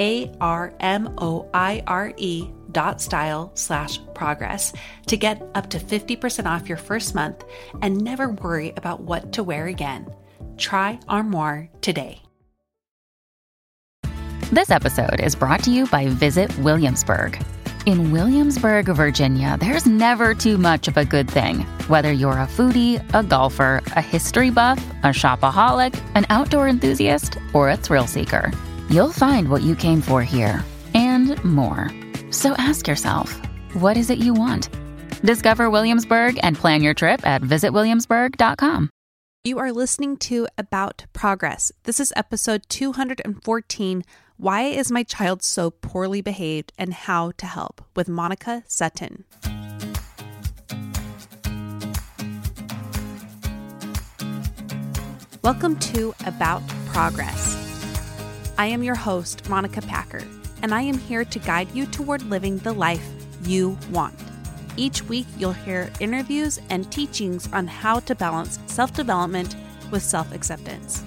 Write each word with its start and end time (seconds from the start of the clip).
A 0.00 0.32
R 0.40 0.74
M 0.80 1.14
O 1.18 1.48
I 1.54 1.82
R 1.86 2.12
E 2.16 2.48
dot 2.72 3.00
style 3.00 3.52
slash 3.54 4.00
progress 4.14 4.72
to 5.06 5.16
get 5.16 5.42
up 5.54 5.70
to 5.70 5.78
50% 5.78 6.46
off 6.46 6.68
your 6.68 6.78
first 6.78 7.14
month 7.14 7.44
and 7.82 8.02
never 8.02 8.30
worry 8.30 8.72
about 8.76 9.02
what 9.02 9.32
to 9.34 9.42
wear 9.42 9.66
again. 9.66 10.12
Try 10.56 10.98
Armoire 11.08 11.68
today. 11.80 12.22
This 14.52 14.70
episode 14.70 15.20
is 15.20 15.36
brought 15.36 15.62
to 15.64 15.70
you 15.70 15.86
by 15.86 16.08
Visit 16.08 16.56
Williamsburg. 16.58 17.40
In 17.86 18.10
Williamsburg, 18.10 18.86
Virginia, 18.86 19.56
there's 19.58 19.86
never 19.86 20.34
too 20.34 20.58
much 20.58 20.86
of 20.86 20.96
a 20.96 21.04
good 21.04 21.30
thing. 21.30 21.60
Whether 21.88 22.12
you're 22.12 22.32
a 22.32 22.46
foodie, 22.46 23.02
a 23.14 23.22
golfer, 23.22 23.80
a 23.96 24.02
history 24.02 24.50
buff, 24.50 24.78
a 25.02 25.08
shopaholic, 25.08 25.98
an 26.14 26.26
outdoor 26.30 26.68
enthusiast, 26.68 27.38
or 27.54 27.70
a 27.70 27.76
thrill 27.76 28.06
seeker, 28.06 28.52
you'll 28.90 29.12
find 29.12 29.48
what 29.48 29.62
you 29.62 29.76
came 29.76 30.02
for 30.02 30.22
here 30.22 30.64
and 30.94 31.42
more. 31.44 31.90
So 32.30 32.54
ask 32.54 32.86
yourself, 32.88 33.40
what 33.74 33.96
is 33.96 34.10
it 34.10 34.18
you 34.18 34.34
want? 34.34 34.68
Discover 35.22 35.70
Williamsburg 35.70 36.38
and 36.42 36.56
plan 36.56 36.82
your 36.82 36.94
trip 36.94 37.26
at 37.26 37.42
visitwilliamsburg.com. 37.42 38.90
You 39.44 39.58
are 39.58 39.72
listening 39.72 40.18
to 40.18 40.46
About 40.58 41.06
Progress. 41.14 41.72
This 41.84 41.98
is 41.98 42.12
episode 42.14 42.62
214 42.68 44.02
Why 44.36 44.62
is 44.64 44.90
My 44.90 45.02
Child 45.02 45.42
So 45.42 45.70
Poorly 45.70 46.20
Behaved 46.20 46.72
and 46.76 46.92
How 46.92 47.30
to 47.38 47.46
Help 47.46 47.82
with 47.96 48.08
Monica 48.08 48.64
Sutton. 48.66 49.24
Welcome 55.42 55.78
to 55.78 56.14
About 56.26 56.60
Progress. 56.86 57.59
I 58.60 58.66
am 58.66 58.82
your 58.82 58.94
host, 58.94 59.48
Monica 59.48 59.80
Packer, 59.80 60.22
and 60.60 60.74
I 60.74 60.82
am 60.82 60.98
here 60.98 61.24
to 61.24 61.38
guide 61.38 61.74
you 61.74 61.86
toward 61.86 62.22
living 62.24 62.58
the 62.58 62.74
life 62.74 63.02
you 63.42 63.78
want. 63.90 64.14
Each 64.76 65.02
week, 65.04 65.24
you'll 65.38 65.54
hear 65.54 65.90
interviews 65.98 66.60
and 66.68 66.92
teachings 66.92 67.50
on 67.54 67.66
how 67.66 68.00
to 68.00 68.14
balance 68.14 68.58
self 68.66 68.92
development 68.92 69.56
with 69.90 70.02
self 70.02 70.30
acceptance. 70.34 71.02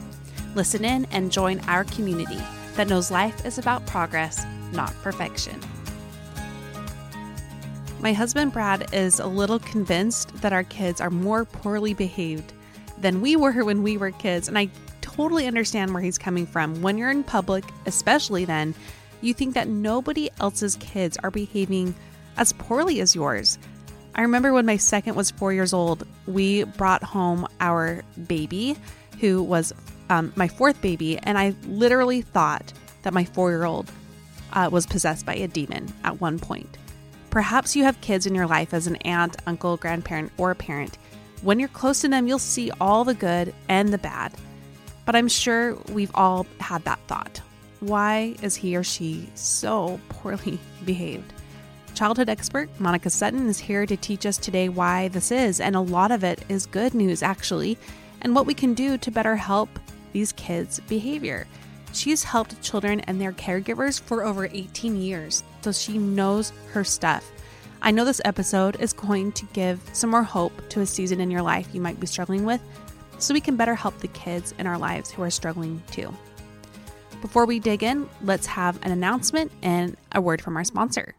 Listen 0.56 0.84
in 0.84 1.06
and 1.12 1.32
join 1.32 1.60
our 1.68 1.84
community 1.84 2.42
that 2.74 2.88
knows 2.88 3.12
life 3.12 3.46
is 3.46 3.60
about 3.60 3.86
progress, 3.86 4.44
not 4.72 4.92
perfection. 5.04 5.60
My 8.00 8.14
husband 8.14 8.52
Brad 8.52 8.92
is 8.96 9.20
a 9.20 9.28
little 9.28 9.60
convinced 9.60 10.36
that 10.42 10.54
our 10.54 10.64
kids 10.64 11.00
are 11.00 11.12
more 11.12 11.46
poorly 11.46 11.94
behaved 11.94 12.52
than 12.98 13.22
we 13.22 13.36
were 13.36 13.64
when 13.64 13.84
we 13.84 13.96
were 13.96 14.10
kids, 14.10 14.48
and 14.48 14.58
I 14.58 14.72
totally 15.16 15.48
understand 15.48 15.94
where 15.94 16.04
he's 16.04 16.18
coming 16.18 16.46
from. 16.46 16.82
When 16.82 16.98
you're 16.98 17.12
in 17.12 17.24
public, 17.24 17.64
especially 17.86 18.46
then, 18.46 18.74
you 19.22 19.34
think 19.34 19.54
that 19.54 19.68
nobody 19.68 20.30
else's 20.40 20.76
kids 20.78 21.18
are 21.24 21.32
behaving 21.32 21.96
as 22.38 22.54
poorly 22.54 23.00
as 23.00 23.16
yours. 23.16 23.58
I 24.16 24.22
remember 24.22 24.54
when 24.54 24.66
my 24.66 24.78
second 24.78 25.16
was 25.16 25.32
four 25.32 25.54
years 25.54 25.74
old, 25.74 26.06
we 26.28 26.64
brought 26.64 27.04
home 27.04 27.48
our 27.60 28.04
baby, 28.28 28.76
who 29.20 29.42
was 29.42 29.74
um, 30.10 30.34
my 30.36 30.48
fourth 30.48 30.82
baby, 30.82 31.18
and 31.20 31.38
I 31.38 31.56
literally 31.68 32.22
thought 32.22 32.74
that 33.04 33.14
my 33.14 33.24
four 33.24 33.50
year 33.50 33.66
old 33.66 33.92
uh, 34.54 34.70
was 34.72 34.86
possessed 34.86 35.26
by 35.26 35.36
a 35.36 35.48
demon 35.48 35.92
at 36.04 36.22
one 36.22 36.38
point. 36.38 36.78
Perhaps 37.30 37.76
you 37.76 37.84
have 37.84 38.00
kids 38.02 38.28
in 38.28 38.36
your 38.36 38.46
life 38.46 38.74
as 38.74 38.86
an 38.86 38.98
aunt, 38.98 39.38
uncle, 39.48 39.78
grandparent, 39.78 40.32
or 40.38 40.52
a 40.52 40.56
parent. 40.56 40.98
When 41.42 41.60
you're 41.60 41.70
close 41.70 42.02
to 42.02 42.08
them, 42.08 42.28
you'll 42.28 42.40
see 42.40 42.72
all 42.80 43.04
the 43.04 43.16
good 43.16 43.54
and 43.68 43.90
the 43.90 43.98
bad. 43.98 44.34
But 45.06 45.16
I'm 45.16 45.28
sure 45.28 45.76
we've 45.92 46.12
all 46.16 46.46
had 46.60 46.84
that 46.86 47.00
thought. 47.08 47.42
Why 47.80 48.36
is 48.42 48.56
he 48.56 48.76
or 48.78 48.84
she 48.84 49.30
so 49.36 50.00
poorly 50.10 50.60
behaved? 50.86 51.34
Childhood 51.94 52.30
expert 52.30 52.70
Monica 52.80 53.10
Sutton 53.10 53.48
is 53.48 53.60
here 53.60 53.86
to 53.86 53.96
teach 53.96 54.26
us 54.26 54.38
today 54.38 54.68
why 54.70 55.10
this 55.10 55.32
is, 55.32 55.60
and 55.60 55.76
a 55.76 55.82
lot 55.82 56.12
of 56.12 56.24
it 56.24 56.44
is 56.50 56.66
good 56.66 56.94
news 56.94 57.22
actually, 57.22 57.78
and 58.22 58.34
what 58.34 58.46
we 58.46 58.54
can 58.54 58.74
do 58.74 58.98
to 58.98 59.12
better 59.12 59.36
help 59.36 59.70
these 60.12 60.32
kids' 60.32 60.80
behavior. 60.88 61.46
She's 61.94 62.24
helped 62.24 62.62
children 62.62 63.02
and 63.02 63.22
their 63.22 63.34
caregivers 63.34 64.02
for 64.02 64.24
over 64.24 64.46
18 64.46 64.96
years, 64.96 65.44
so 65.62 65.72
she 65.72 66.00
knows 66.00 66.52
her 66.72 66.84
stuff. 66.84 67.32
I 67.82 67.92
know 67.92 68.06
this 68.06 68.22
episode 68.26 68.78
is 68.80 68.94
going 68.94 69.34
to 69.34 69.46
give 69.54 69.80
some 69.94 70.10
more 70.10 70.24
hope 70.24 70.54
to 70.70 70.80
a 70.80 70.86
season 70.86 71.20
in 71.20 71.30
your 71.30 71.42
life 71.42 71.68
you 71.74 71.82
might 71.82 72.00
be 72.00 72.08
struggling 72.08 72.46
with, 72.46 72.62
so 73.24 73.34
we 73.34 73.42
can 73.42 73.56
better 73.56 73.76
help 73.76 73.98
the 74.00 74.08
kids 74.10 74.54
in 74.58 74.68
our 74.68 74.78
lives 74.78 75.12
who 75.12 75.22
are 75.22 75.32
struggling 75.32 75.82
too. 75.92 76.14
Before 77.22 77.46
we 77.46 77.60
dig 77.60 77.84
in, 77.84 78.10
let's 78.22 78.46
have 78.48 78.84
an 78.86 78.92
announcement 78.92 79.52
and 79.62 79.96
a 80.12 80.20
word 80.20 80.42
from 80.42 80.58
our 80.58 80.64
sponsor. 80.64 81.16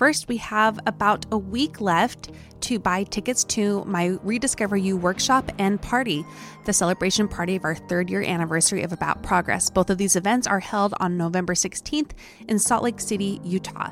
First, 0.00 0.28
we 0.28 0.38
have 0.38 0.78
about 0.86 1.26
a 1.30 1.36
week 1.36 1.80
left 1.80 2.30
to 2.62 2.78
buy 2.78 3.04
tickets 3.04 3.44
to 3.44 3.84
my 3.84 4.18
Rediscover 4.22 4.76
You 4.76 4.96
workshop 4.96 5.50
and 5.58 5.82
party, 5.82 6.24
the 6.64 6.72
celebration 6.72 7.28
party 7.28 7.56
of 7.56 7.64
our 7.64 7.74
third 7.74 8.08
year 8.08 8.22
anniversary 8.22 8.82
of 8.82 8.92
About 8.92 9.22
Progress. 9.22 9.68
Both 9.68 9.90
of 9.90 9.98
these 9.98 10.16
events 10.16 10.46
are 10.46 10.60
held 10.60 10.94
on 11.00 11.18
November 11.18 11.52
16th 11.52 12.12
in 12.48 12.58
Salt 12.58 12.82
Lake 12.82 12.98
City, 12.98 13.40
Utah. 13.44 13.90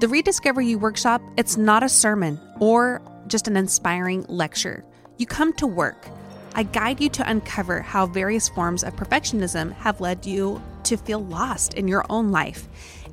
The 0.00 0.08
Rediscover 0.08 0.62
You 0.62 0.78
workshop, 0.78 1.20
it's 1.36 1.58
not 1.58 1.82
a 1.82 1.88
sermon 1.90 2.40
or 2.58 3.02
just 3.26 3.48
an 3.48 3.56
inspiring 3.58 4.24
lecture. 4.30 4.82
You 5.18 5.26
come 5.26 5.52
to 5.56 5.66
work. 5.66 6.08
I 6.54 6.62
guide 6.62 7.02
you 7.02 7.10
to 7.10 7.30
uncover 7.30 7.82
how 7.82 8.06
various 8.06 8.48
forms 8.48 8.82
of 8.82 8.96
perfectionism 8.96 9.72
have 9.74 10.00
led 10.00 10.24
you 10.24 10.62
to 10.84 10.96
feel 10.96 11.22
lost 11.22 11.74
in 11.74 11.86
your 11.86 12.06
own 12.08 12.30
life 12.30 12.66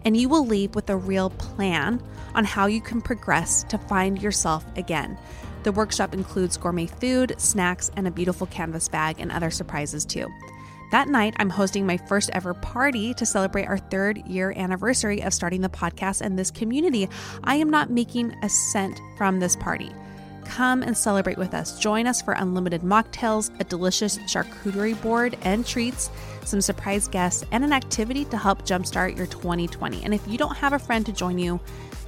and 0.05 0.15
you 0.15 0.29
will 0.29 0.45
leave 0.45 0.75
with 0.75 0.89
a 0.89 0.95
real 0.95 1.31
plan 1.31 2.01
on 2.35 2.45
how 2.45 2.67
you 2.67 2.79
can 2.79 3.01
progress 3.01 3.63
to 3.63 3.77
find 3.77 4.21
yourself 4.21 4.63
again. 4.77 5.19
The 5.63 5.73
workshop 5.73 6.13
includes 6.13 6.55
gourmet 6.55 6.85
food, 6.85 7.35
snacks, 7.37 7.91
and 7.97 8.07
a 8.07 8.11
beautiful 8.11 8.47
canvas 8.47 8.87
bag 8.87 9.17
and 9.19 9.29
other 9.29 9.51
surprises 9.51 10.05
too. 10.05 10.29
That 10.89 11.09
night, 11.09 11.35
I'm 11.37 11.49
hosting 11.49 11.85
my 11.85 11.97
first 11.97 12.29
ever 12.31 12.53
party 12.53 13.13
to 13.15 13.25
celebrate 13.25 13.65
our 13.65 13.77
third 13.77 14.25
year 14.25 14.53
anniversary 14.55 15.21
of 15.21 15.33
starting 15.33 15.59
the 15.59 15.67
podcast 15.69 16.21
and 16.21 16.39
this 16.39 16.49
community. 16.49 17.09
I 17.43 17.55
am 17.55 17.69
not 17.69 17.89
making 17.89 18.33
a 18.41 18.47
cent 18.47 19.01
from 19.17 19.39
this 19.39 19.57
party. 19.57 19.91
Come 20.45 20.83
and 20.83 20.97
celebrate 20.97 21.37
with 21.37 21.53
us. 21.53 21.77
Join 21.77 22.07
us 22.07 22.21
for 22.21 22.33
unlimited 22.33 22.83
mocktails, 22.83 23.51
a 23.59 23.65
delicious 23.65 24.17
charcuterie 24.19 24.99
board 25.01 25.37
and 25.41 25.65
treats, 25.65 26.09
some 26.45 26.61
surprise 26.61 27.09
guests, 27.09 27.43
and 27.51 27.65
an 27.65 27.73
activity 27.73 28.23
to 28.25 28.37
help 28.37 28.61
jumpstart 28.61 29.17
your 29.17 29.27
2020. 29.27 30.03
And 30.05 30.13
if 30.13 30.25
you 30.25 30.37
don't 30.37 30.55
have 30.55 30.71
a 30.71 30.79
friend 30.79 31.05
to 31.05 31.11
join 31.11 31.37
you, 31.37 31.59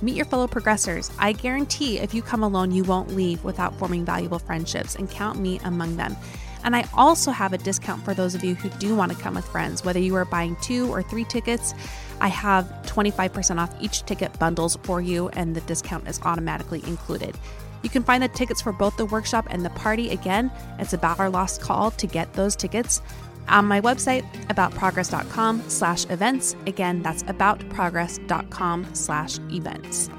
meet 0.01 0.15
your 0.15 0.25
fellow 0.25 0.47
progressors. 0.47 1.13
I 1.19 1.33
guarantee 1.33 1.99
if 1.99 2.13
you 2.13 2.21
come 2.21 2.43
alone, 2.43 2.71
you 2.71 2.85
won't 2.85 3.13
leave 3.13 3.43
without 3.43 3.77
forming 3.77 4.05
valuable 4.05 4.39
friendships, 4.39 4.95
and 4.95 5.09
count 5.09 5.37
me 5.37 5.59
among 5.65 5.97
them. 5.97 6.15
And 6.63 6.75
I 6.75 6.85
also 6.93 7.31
have 7.31 7.53
a 7.53 7.57
discount 7.57 8.03
for 8.03 8.13
those 8.13 8.35
of 8.35 8.43
you 8.43 8.55
who 8.55 8.69
do 8.79 8.95
want 8.95 9.11
to 9.11 9.17
come 9.17 9.35
with 9.35 9.45
friends, 9.45 9.83
whether 9.83 9.99
you 9.99 10.15
are 10.15 10.25
buying 10.25 10.55
two 10.61 10.91
or 10.91 11.01
three 11.01 11.23
tickets. 11.23 11.73
I 12.21 12.27
have 12.27 12.65
25% 12.85 13.59
off 13.59 13.73
each 13.79 14.05
ticket 14.05 14.37
bundles 14.39 14.77
for 14.83 15.01
you, 15.01 15.29
and 15.29 15.55
the 15.55 15.61
discount 15.61 16.07
is 16.07 16.19
automatically 16.23 16.83
included. 16.85 17.37
You 17.81 17.89
can 17.89 18.03
find 18.03 18.21
the 18.21 18.27
tickets 18.27 18.61
for 18.61 18.73
both 18.73 18.97
the 18.97 19.05
workshop 19.05 19.47
and 19.49 19.63
the 19.63 19.69
party. 19.71 20.09
Again, 20.09 20.51
it's 20.79 20.93
about 20.93 21.19
our 21.19 21.29
lost 21.29 21.61
call 21.61 21.91
to 21.91 22.07
get 22.07 22.33
those 22.33 22.55
tickets 22.55 23.01
on 23.47 23.65
my 23.65 23.81
website, 23.81 24.29
aboutprogress.com 24.47 25.63
slash 25.69 26.05
events. 26.09 26.55
Again, 26.67 27.01
that's 27.01 27.23
aboutprogress.com 27.23 28.93
slash 28.93 29.39
events. 29.49 30.09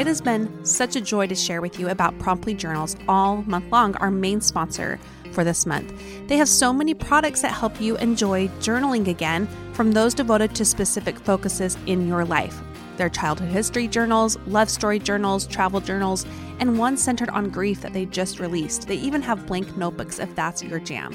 It 0.00 0.06
has 0.06 0.22
been 0.22 0.64
such 0.64 0.96
a 0.96 1.00
joy 1.02 1.26
to 1.26 1.34
share 1.34 1.60
with 1.60 1.78
you 1.78 1.90
about 1.90 2.18
Promptly 2.18 2.54
Journals 2.54 2.96
all 3.06 3.42
month 3.42 3.70
long, 3.70 3.94
our 3.96 4.10
main 4.10 4.40
sponsor 4.40 4.98
for 5.32 5.44
this 5.44 5.66
month. 5.66 5.92
They 6.26 6.38
have 6.38 6.48
so 6.48 6.72
many 6.72 6.94
products 6.94 7.42
that 7.42 7.52
help 7.52 7.78
you 7.78 7.98
enjoy 7.98 8.48
journaling 8.60 9.08
again, 9.08 9.46
from 9.74 9.92
those 9.92 10.14
devoted 10.14 10.54
to 10.54 10.64
specific 10.64 11.18
focuses 11.18 11.76
in 11.84 12.08
your 12.08 12.24
life. 12.24 12.62
Their 12.96 13.10
childhood 13.10 13.50
history 13.50 13.88
journals, 13.88 14.38
love 14.46 14.70
story 14.70 14.98
journals, 15.00 15.46
travel 15.46 15.82
journals, 15.82 16.24
and 16.60 16.78
one 16.78 16.96
centered 16.96 17.28
on 17.28 17.50
grief 17.50 17.82
that 17.82 17.92
they 17.92 18.06
just 18.06 18.40
released. 18.40 18.88
They 18.88 18.96
even 18.96 19.20
have 19.20 19.46
blank 19.46 19.76
notebooks 19.76 20.18
if 20.18 20.34
that's 20.34 20.62
your 20.62 20.80
jam. 20.80 21.14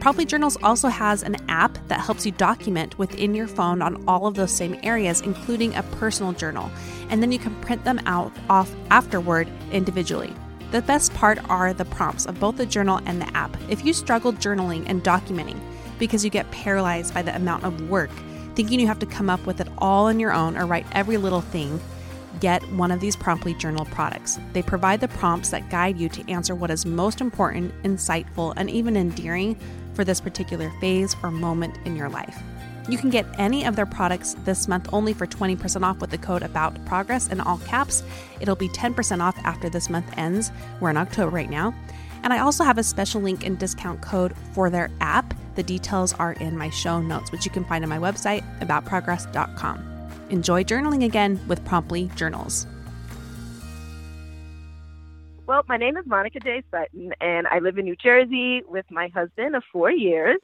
Promptly 0.00 0.26
Journals 0.26 0.56
also 0.62 0.88
has 0.88 1.24
an 1.24 1.36
app 1.48 1.76
that 1.88 2.00
helps 2.00 2.24
you 2.24 2.30
document 2.32 2.96
within 2.98 3.34
your 3.34 3.48
phone 3.48 3.82
on 3.82 4.04
all 4.06 4.26
of 4.26 4.34
those 4.34 4.52
same 4.52 4.78
areas, 4.84 5.22
including 5.22 5.74
a 5.74 5.82
personal 5.82 6.32
journal, 6.32 6.70
and 7.08 7.20
then 7.20 7.32
you 7.32 7.38
can 7.38 7.54
print 7.62 7.82
them 7.84 8.00
out 8.06 8.32
off 8.48 8.72
afterward 8.90 9.48
individually. 9.72 10.32
The 10.70 10.82
best 10.82 11.12
part 11.14 11.38
are 11.50 11.72
the 11.72 11.84
prompts 11.84 12.26
of 12.26 12.38
both 12.38 12.58
the 12.58 12.66
journal 12.66 13.00
and 13.06 13.20
the 13.20 13.36
app. 13.36 13.56
If 13.68 13.84
you 13.84 13.92
struggle 13.92 14.32
journaling 14.32 14.84
and 14.86 15.02
documenting 15.02 15.58
because 15.98 16.24
you 16.24 16.30
get 16.30 16.48
paralyzed 16.52 17.12
by 17.12 17.22
the 17.22 17.34
amount 17.34 17.64
of 17.64 17.90
work, 17.90 18.10
thinking 18.54 18.78
you 18.78 18.86
have 18.86 19.00
to 19.00 19.06
come 19.06 19.28
up 19.28 19.44
with 19.46 19.60
it 19.60 19.68
all 19.78 20.06
on 20.06 20.20
your 20.20 20.32
own 20.32 20.56
or 20.56 20.66
write 20.66 20.86
every 20.92 21.16
little 21.16 21.40
thing, 21.40 21.80
get 22.40 22.62
one 22.72 22.92
of 22.92 23.00
these 23.00 23.16
Promptly 23.16 23.54
Journal 23.54 23.84
products. 23.86 24.38
They 24.52 24.62
provide 24.62 25.00
the 25.00 25.08
prompts 25.08 25.50
that 25.50 25.70
guide 25.70 25.98
you 25.98 26.08
to 26.10 26.30
answer 26.30 26.54
what 26.54 26.70
is 26.70 26.86
most 26.86 27.20
important, 27.20 27.74
insightful, 27.82 28.54
and 28.56 28.70
even 28.70 28.96
endearing 28.96 29.58
for 29.98 30.04
this 30.04 30.20
particular 30.20 30.70
phase 30.80 31.16
or 31.24 31.30
moment 31.32 31.76
in 31.84 31.96
your 31.96 32.08
life. 32.08 32.40
You 32.88 32.96
can 32.96 33.10
get 33.10 33.26
any 33.36 33.64
of 33.64 33.74
their 33.74 33.84
products 33.84 34.36
this 34.44 34.68
month 34.68 34.88
only 34.92 35.12
for 35.12 35.26
20% 35.26 35.82
off 35.82 36.00
with 36.00 36.10
the 36.10 36.18
code 36.18 36.44
About 36.44 36.82
Progress 36.84 37.26
in 37.26 37.40
all 37.40 37.58
caps. 37.58 38.04
It'll 38.38 38.54
be 38.54 38.68
10% 38.68 39.20
off 39.20 39.36
after 39.42 39.68
this 39.68 39.90
month 39.90 40.06
ends. 40.16 40.52
We're 40.78 40.90
in 40.90 40.96
October 40.96 41.30
right 41.30 41.50
now. 41.50 41.74
And 42.22 42.32
I 42.32 42.38
also 42.38 42.62
have 42.62 42.78
a 42.78 42.84
special 42.84 43.20
link 43.20 43.44
and 43.44 43.58
discount 43.58 44.00
code 44.00 44.36
for 44.52 44.70
their 44.70 44.88
app. 45.00 45.34
The 45.56 45.64
details 45.64 46.12
are 46.12 46.34
in 46.34 46.56
my 46.56 46.70
show 46.70 47.02
notes, 47.02 47.32
which 47.32 47.44
you 47.44 47.50
can 47.50 47.64
find 47.64 47.82
on 47.82 47.90
my 47.90 47.98
website, 47.98 48.44
aboutprogress.com. 48.60 50.10
Enjoy 50.30 50.62
journaling 50.62 51.04
again 51.04 51.40
with 51.48 51.64
Promptly 51.64 52.08
Journals. 52.14 52.68
Well, 55.48 55.62
my 55.66 55.78
name 55.78 55.96
is 55.96 56.04
Monica 56.04 56.40
J. 56.40 56.62
Sutton, 56.70 57.14
and 57.22 57.46
I 57.46 57.60
live 57.60 57.78
in 57.78 57.86
New 57.86 57.96
Jersey 57.96 58.60
with 58.68 58.84
my 58.90 59.08
husband 59.14 59.56
of 59.56 59.62
four 59.72 59.90
years. 59.90 60.36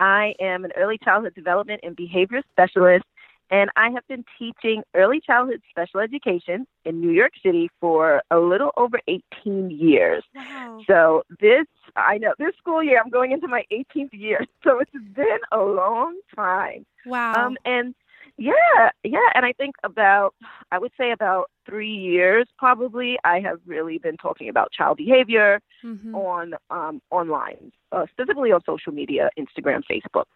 I 0.00 0.34
am 0.40 0.64
an 0.64 0.72
early 0.76 0.98
childhood 0.98 1.36
development 1.36 1.82
and 1.84 1.94
behavior 1.94 2.42
specialist, 2.50 3.04
and 3.52 3.70
I 3.76 3.90
have 3.90 4.04
been 4.08 4.24
teaching 4.36 4.82
early 4.96 5.20
childhood 5.24 5.62
special 5.70 6.00
education 6.00 6.66
in 6.84 7.00
New 7.00 7.12
York 7.12 7.34
City 7.40 7.70
for 7.80 8.20
a 8.32 8.40
little 8.40 8.72
over 8.76 8.98
18 9.06 9.70
years. 9.70 10.24
Wow. 10.34 10.80
So, 10.88 11.22
this, 11.38 11.66
I 11.94 12.18
know, 12.18 12.34
this 12.40 12.56
school 12.58 12.82
year, 12.82 13.00
I'm 13.00 13.10
going 13.10 13.30
into 13.30 13.46
my 13.46 13.62
18th 13.70 14.12
year. 14.12 14.44
So, 14.64 14.80
it's 14.80 14.90
been 15.14 15.38
a 15.52 15.58
long 15.60 16.18
time. 16.34 16.84
Wow. 17.06 17.46
Um, 17.46 17.56
and 17.64 17.94
yeah, 18.38 18.90
yeah, 19.02 19.18
and 19.34 19.44
I 19.44 19.52
think 19.52 19.74
about 19.82 20.32
I 20.70 20.78
would 20.78 20.92
say 20.96 21.10
about 21.10 21.50
three 21.66 21.92
years 21.92 22.46
probably 22.56 23.18
I 23.24 23.40
have 23.40 23.58
really 23.66 23.98
been 23.98 24.16
talking 24.16 24.48
about 24.48 24.70
child 24.70 24.96
behavior 24.96 25.60
mm-hmm. 25.84 26.14
on 26.14 26.54
um, 26.70 27.02
online, 27.10 27.72
uh, 27.90 28.06
specifically 28.12 28.52
on 28.52 28.60
social 28.64 28.92
media, 28.92 29.28
Instagram, 29.36 29.82
Facebook. 29.90 30.26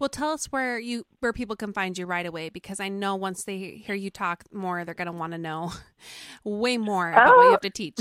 Well, 0.00 0.08
tell 0.08 0.30
us 0.30 0.46
where 0.46 0.80
you 0.80 1.04
where 1.20 1.32
people 1.32 1.54
can 1.54 1.72
find 1.72 1.96
you 1.96 2.06
right 2.06 2.26
away 2.26 2.48
because 2.48 2.80
I 2.80 2.88
know 2.88 3.14
once 3.14 3.44
they 3.44 3.58
hear 3.58 3.94
you 3.94 4.10
talk 4.10 4.42
more, 4.52 4.84
they're 4.84 4.94
going 4.94 5.06
to 5.06 5.12
want 5.12 5.30
to 5.32 5.38
know 5.38 5.70
way 6.44 6.76
more 6.76 7.12
about 7.12 7.28
oh. 7.28 7.36
what 7.36 7.44
you 7.44 7.52
have 7.52 7.60
to 7.60 7.70
teach. 7.70 8.00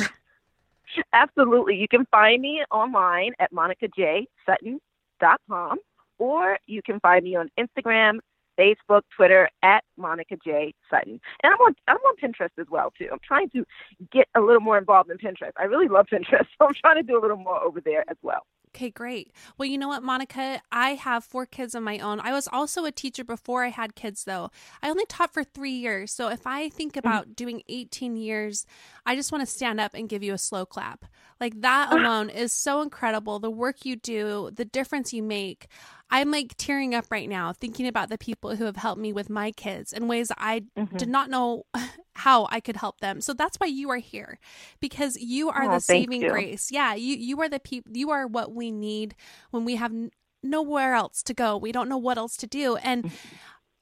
Absolutely, 1.14 1.76
you 1.76 1.88
can 1.88 2.08
find 2.10 2.42
me 2.42 2.64
online 2.72 3.34
at 3.40 3.54
monicajsutton.com, 3.54 5.78
or 6.18 6.58
you 6.66 6.82
can 6.82 7.00
find 7.02 7.24
me 7.24 7.36
on 7.36 7.52
Instagram 7.60 8.18
Facebook, 8.58 9.02
Twitter 9.16 9.50
at 9.64 9.84
Monica 9.98 10.36
J 10.44 10.74
Sutton, 10.90 11.20
and 11.44 11.54
I'm 11.54 11.60
on 11.60 11.76
I'm 11.88 11.98
on 11.98 12.16
Pinterest 12.22 12.50
as 12.60 12.68
well 12.70 12.92
too. 12.98 13.08
I'm 13.12 13.20
trying 13.26 13.50
to 13.52 13.66
get 14.12 14.28
a 14.36 14.42
little 14.42 14.62
more 14.62 14.78
involved 14.78 15.10
in 15.10 15.18
Pinterest. 15.18 15.52
I 15.58 15.64
really 15.64 15.88
love 15.88 16.08
Pinterest, 16.12 16.48
so 16.60 16.68
I'm 16.68 16.74
trying 16.74 16.98
to 16.98 17.04
do 17.04 17.18
a 17.18 17.22
little 17.22 17.38
more 17.38 17.62
over 17.62 17.82
there 17.82 18.04
as 18.10 18.18
well. 18.22 18.46
Okay, 18.78 18.90
great. 18.92 19.32
Well, 19.58 19.68
you 19.68 19.78
know 19.78 19.88
what, 19.88 20.04
Monica? 20.04 20.62
I 20.72 20.92
have 20.92 21.24
four 21.24 21.48
kids 21.48 21.74
of 21.74 21.82
my 21.82 21.98
own. 21.98 22.20
I 22.20 22.32
was 22.32 22.48
also 22.52 22.86
a 22.86 22.92
teacher 22.92 23.24
before 23.24 23.64
I 23.64 23.70
had 23.70 23.96
kids, 23.96 24.26
though. 24.26 24.52
I 24.84 24.90
only 24.90 25.06
taught 25.06 25.34
for 25.34 25.44
three 25.44 25.72
years. 25.72 26.12
So 26.12 26.28
if 26.28 26.46
I 26.46 26.70
think 26.70 26.94
mm-hmm. 26.94 27.00
about 27.00 27.24
mm-hmm. 27.24 27.34
doing 27.34 27.64
18 27.70 28.18
years, 28.18 28.68
I 29.04 29.16
just 29.16 29.32
want 29.32 29.44
to 29.44 29.52
stand 29.52 29.80
up 29.80 29.94
and 29.96 30.10
give 30.10 30.22
you 30.22 30.34
a 30.34 30.38
slow 30.38 30.66
clap. 30.66 31.06
Like 31.40 31.62
that 31.62 31.92
alone 31.92 32.30
is 32.30 32.54
so 32.54 32.82
incredible. 32.82 33.40
The 33.40 33.50
work 33.50 33.84
you 33.84 33.96
do, 33.96 34.52
the 34.54 34.66
difference 34.66 35.12
you 35.12 35.24
make. 35.24 35.68
I'm 36.10 36.32
like 36.32 36.56
tearing 36.58 36.96
up 36.96 37.06
right 37.10 37.28
now 37.28 37.52
thinking 37.52 37.88
about 37.88 38.10
the 38.10 38.18
people 38.18 38.56
who 38.56 38.66
have 38.66 38.78
helped 38.78 39.02
me 39.02 39.12
with 39.12 39.30
my 39.30 39.52
kids 39.52 39.92
in 39.92 40.08
ways 40.08 40.32
I 40.38 40.64
mm-hmm. 40.78 40.96
did 40.96 41.10
not 41.10 41.30
know 41.30 41.66
how 42.16 42.48
I 42.50 42.60
could 42.60 42.78
help 42.78 43.00
them. 43.00 43.22
So 43.22 43.34
that's 43.34 43.58
why 43.58 43.68
you 43.68 43.90
are 43.92 43.98
here 43.98 44.40
because 44.80 45.18
you 45.18 45.50
are 45.50 45.66
oh, 45.66 45.72
the 45.74 45.80
saving 45.80 46.22
you. 46.22 46.30
grace. 46.30 46.72
Yeah, 46.72 46.96
you 46.96 47.16
you 47.16 47.42
are 47.42 47.50
the 47.50 47.60
people 47.60 47.92
you 47.96 48.12
are 48.12 48.26
what 48.26 48.54
we 48.54 48.72
need 48.72 49.16
when 49.52 49.66
we 49.66 49.76
have 49.76 49.92
n- 49.92 50.12
nowhere 50.42 50.94
else 50.94 51.24
to 51.24 51.34
go. 51.34 51.58
We 51.58 51.72
don't 51.72 51.90
know 51.90 51.98
what 51.98 52.18
else 52.18 52.38
to 52.38 52.48
do 52.48 52.78
and 52.78 53.04
mm-hmm. 53.04 53.36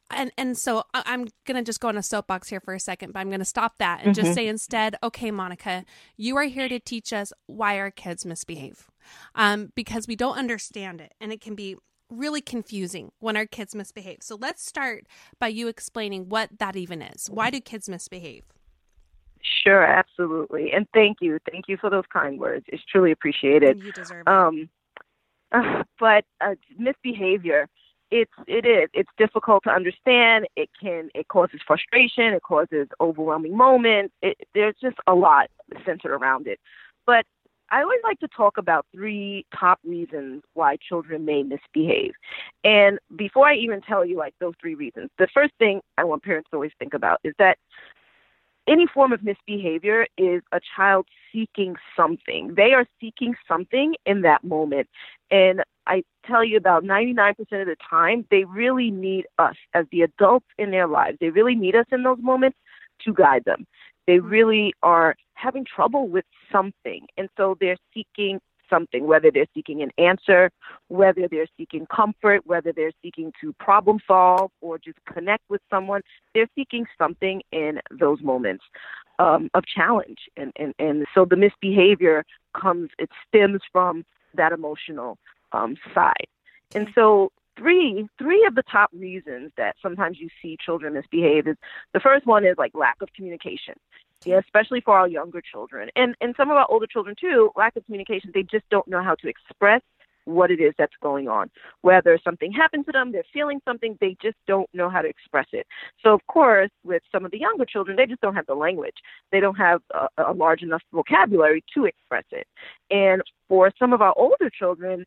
and 0.10 0.32
and 0.36 0.58
so 0.58 0.84
I'm 0.94 1.28
gonna 1.46 1.64
just 1.64 1.80
go 1.80 1.90
on 1.90 1.98
a 1.98 2.04
soapbox 2.04 2.50
here 2.50 2.60
for 2.60 2.74
a 2.74 2.80
second, 2.80 3.14
but 3.14 3.20
I'm 3.20 3.30
gonna 3.30 3.46
stop 3.46 3.78
that 3.78 4.02
and 4.04 4.16
mm-hmm. 4.16 4.26
just 4.26 4.36
say 4.36 4.48
instead, 4.48 4.96
okay, 5.04 5.30
Monica, 5.30 5.86
you 6.18 6.36
are 6.38 6.46
here 6.46 6.70
to 6.70 6.80
teach 6.80 7.14
us 7.14 7.32
why 7.46 7.78
our 7.78 7.92
kids 7.92 8.26
misbehave, 8.26 8.90
um, 9.36 9.72
because 9.76 10.08
we 10.08 10.16
don't 10.16 10.40
understand 10.40 11.02
it, 11.02 11.14
and 11.22 11.32
it 11.32 11.40
can 11.40 11.54
be 11.54 11.76
really 12.10 12.42
confusing 12.42 13.12
when 13.20 13.36
our 13.38 13.46
kids 13.46 13.76
misbehave. 13.76 14.20
So 14.22 14.36
let's 14.36 14.66
start 14.66 15.06
by 15.40 15.48
you 15.48 15.68
explaining 15.68 16.30
what 16.30 16.50
that 16.60 16.76
even 16.76 17.02
is. 17.02 17.28
Why 17.30 17.50
do 17.50 17.60
kids 17.60 17.90
misbehave? 17.90 18.44
Sure, 19.64 19.84
absolutely. 19.84 20.72
And 20.72 20.88
thank 20.94 21.18
you. 21.22 21.40
Thank 21.52 21.66
you 21.68 21.78
for 21.78 21.90
those 21.90 22.06
kind 22.12 22.40
words. 22.40 22.66
It's 22.68 22.84
truly 22.86 23.12
appreciated. 23.12 23.80
You 23.80 23.92
deserve 23.92 24.24
it. 24.28 24.30
Um, 24.30 24.70
uh, 25.52 25.84
but 26.00 26.26
uh, 26.42 26.56
misbehavior, 26.78 27.68
it's 28.12 28.32
it 28.48 28.66
is 28.66 28.90
it's 28.94 29.10
difficult 29.18 29.64
to 29.64 29.72
understand. 29.72 30.48
It 30.56 30.70
can 30.80 31.10
it 31.16 31.28
causes 31.28 31.60
frustration. 31.66 32.34
It 32.34 32.44
causes 32.44 32.88
overwhelming 33.02 33.58
moments. 33.58 34.14
It, 34.22 34.38
there's 34.54 34.76
just 34.82 34.98
a 35.08 35.16
lot 35.16 35.50
centered 35.86 36.14
around 36.14 36.48
it. 36.48 36.60
But 37.06 37.26
I 37.70 37.82
always 37.82 38.00
like 38.04 38.20
to 38.20 38.28
talk 38.28 38.58
about 38.58 38.86
three 38.94 39.46
top 39.58 39.80
reasons 39.84 40.44
why 40.54 40.78
children 40.78 41.26
may 41.26 41.44
misbehave. 41.44 42.14
And 42.64 43.00
before 43.16 43.48
I 43.48 43.56
even 43.56 43.82
tell 43.82 44.06
you 44.06 44.18
like 44.18 44.36
those 44.40 44.54
three 44.62 44.76
reasons, 44.76 45.10
the 45.18 45.28
first 45.34 45.54
thing 45.58 45.82
I 45.98 46.04
want 46.04 46.24
parents 46.24 46.50
to 46.52 46.58
always 46.58 46.72
think 46.80 46.94
about 46.94 47.20
is 47.24 47.34
that 47.40 47.58
any 48.68 48.88
form 48.88 49.14
of 49.14 49.24
misbehavior 49.24 50.08
is 50.18 50.42
a 50.52 50.60
child 50.76 51.08
seeking 51.32 51.76
something. 51.96 52.56
They 52.56 52.74
are 52.74 52.86
seeking 53.00 53.36
something 53.48 53.96
in 54.06 54.22
that 54.22 54.44
moment. 54.44 54.88
And 55.30 55.64
I 55.88 56.04
tell 56.26 56.44
you 56.44 56.58
about 56.58 56.84
99% 56.84 57.32
of 57.40 57.48
the 57.50 57.76
time, 57.88 58.26
they 58.32 58.44
really 58.44 58.90
need 58.90 59.26
us 59.38 59.56
as 59.74 59.86
the 59.92 60.02
adults 60.02 60.48
in 60.58 60.72
their 60.72 60.88
lives. 60.88 61.18
They 61.20 61.30
really 61.30 61.56
need 61.56 61.76
us 61.76 61.86
in 61.92 62.04
those 62.04 62.18
moments 62.20 62.58
to 63.02 63.14
guide 63.14 63.44
them. 63.46 63.68
They 64.08 64.20
really 64.20 64.74
are 64.84 65.16
having 65.34 65.66
trouble 65.66 66.08
with 66.08 66.26
something. 66.52 67.08
And 67.18 67.30
so 67.38 67.58
they're 67.60 67.78
seeking 67.94 68.40
something, 68.70 69.06
whether 69.06 69.30
they're 69.32 69.46
seeking 69.54 69.82
an 69.82 69.92
answer, 69.98 70.50
whether 70.88 71.28
they're 71.28 71.48
seeking 71.58 71.86
comfort, 71.86 72.42
whether 72.46 72.72
they're 72.72 72.92
seeking 73.02 73.32
to 73.42 73.54
problem 73.54 74.00
solve 74.08 74.52
or 74.62 74.78
just 74.78 74.98
connect 75.12 75.44
with 75.50 75.62
someone. 75.70 76.02
They're 76.34 76.50
seeking 76.56 76.86
something 76.98 77.42
in 77.52 77.80
those 77.92 78.22
moments 78.22 78.64
um, 79.20 79.50
of 79.54 79.66
challenge. 79.66 80.20
And, 80.36 80.52
and, 80.56 80.74
and 80.80 81.06
so 81.14 81.26
the 81.26 81.36
misbehavior 81.36 82.26
comes, 82.60 82.90
it 82.98 83.10
stems 83.28 83.62
from 83.72 84.06
that 84.34 84.52
emotional 84.52 85.18
um, 85.52 85.78
side. 85.94 86.28
And 86.74 86.90
so 86.96 87.32
three 87.58 88.08
three 88.18 88.46
of 88.46 88.56
the 88.56 88.64
top 88.72 88.90
reasons 88.94 89.52
that 89.58 89.76
sometimes 89.82 90.20
you 90.20 90.30
see 90.42 90.58
children 90.64 90.94
misbehave 90.94 91.48
is 91.48 91.56
the 91.94 92.00
first 92.00 92.26
one 92.26 92.46
is 92.46 92.56
like 92.58 92.72
lack 92.76 92.98
of 93.02 93.10
communication 93.16 93.76
yeah, 94.26 94.40
especially 94.40 94.82
for 94.82 94.98
our 94.98 95.08
younger 95.08 95.42
children. 95.42 95.90
And 95.96 96.16
and 96.22 96.34
some 96.38 96.50
of 96.50 96.58
our 96.58 96.66
older 96.70 96.88
children 96.88 97.16
too 97.20 97.52
lack 97.56 97.76
of 97.76 97.86
communication 97.86 98.32
they 98.34 98.44
just 98.44 98.68
don't 98.70 98.88
know 98.88 99.04
how 99.04 99.16
to 99.16 99.28
express 99.28 99.82
what 100.26 100.50
it 100.50 100.60
is 100.60 100.74
that's 100.80 100.96
going 101.04 101.28
on. 101.28 101.52
Whether 101.82 102.18
something 102.24 102.52
happened 102.52 102.88
to 102.88 102.92
them 102.92 103.12
they're 103.12 103.24
feeling 103.32 103.60
something 103.66 103.98
they 104.02 104.16
just 104.22 104.38
don't 104.48 104.70
know 104.74 104.90
how 104.90 105.02
to 105.02 105.08
express 105.08 105.46
it. 105.52 105.68
So 106.02 106.14
of 106.14 106.26
course 106.28 106.72
with 106.84 107.04
some 107.12 107.26
of 107.26 107.32
the 107.32 107.40
younger 107.40 107.66
children 107.66 107.98
they 107.98 108.08
just 108.08 108.22
don't 108.22 108.36
have 108.36 108.48
the 108.48 108.56
language. 108.56 108.96
They 109.32 109.40
don't 109.40 109.58
have 109.58 109.82
a, 109.94 110.32
a 110.32 110.34
large 110.34 110.64
enough 110.64 110.82
vocabulary 110.92 111.64
to 111.76 111.86
express 111.86 112.26
it. 112.32 112.48
And 112.90 113.22
for 113.48 113.72
some 113.78 113.94
of 113.94 114.02
our 114.02 114.14
older 114.18 114.50
children 114.50 115.06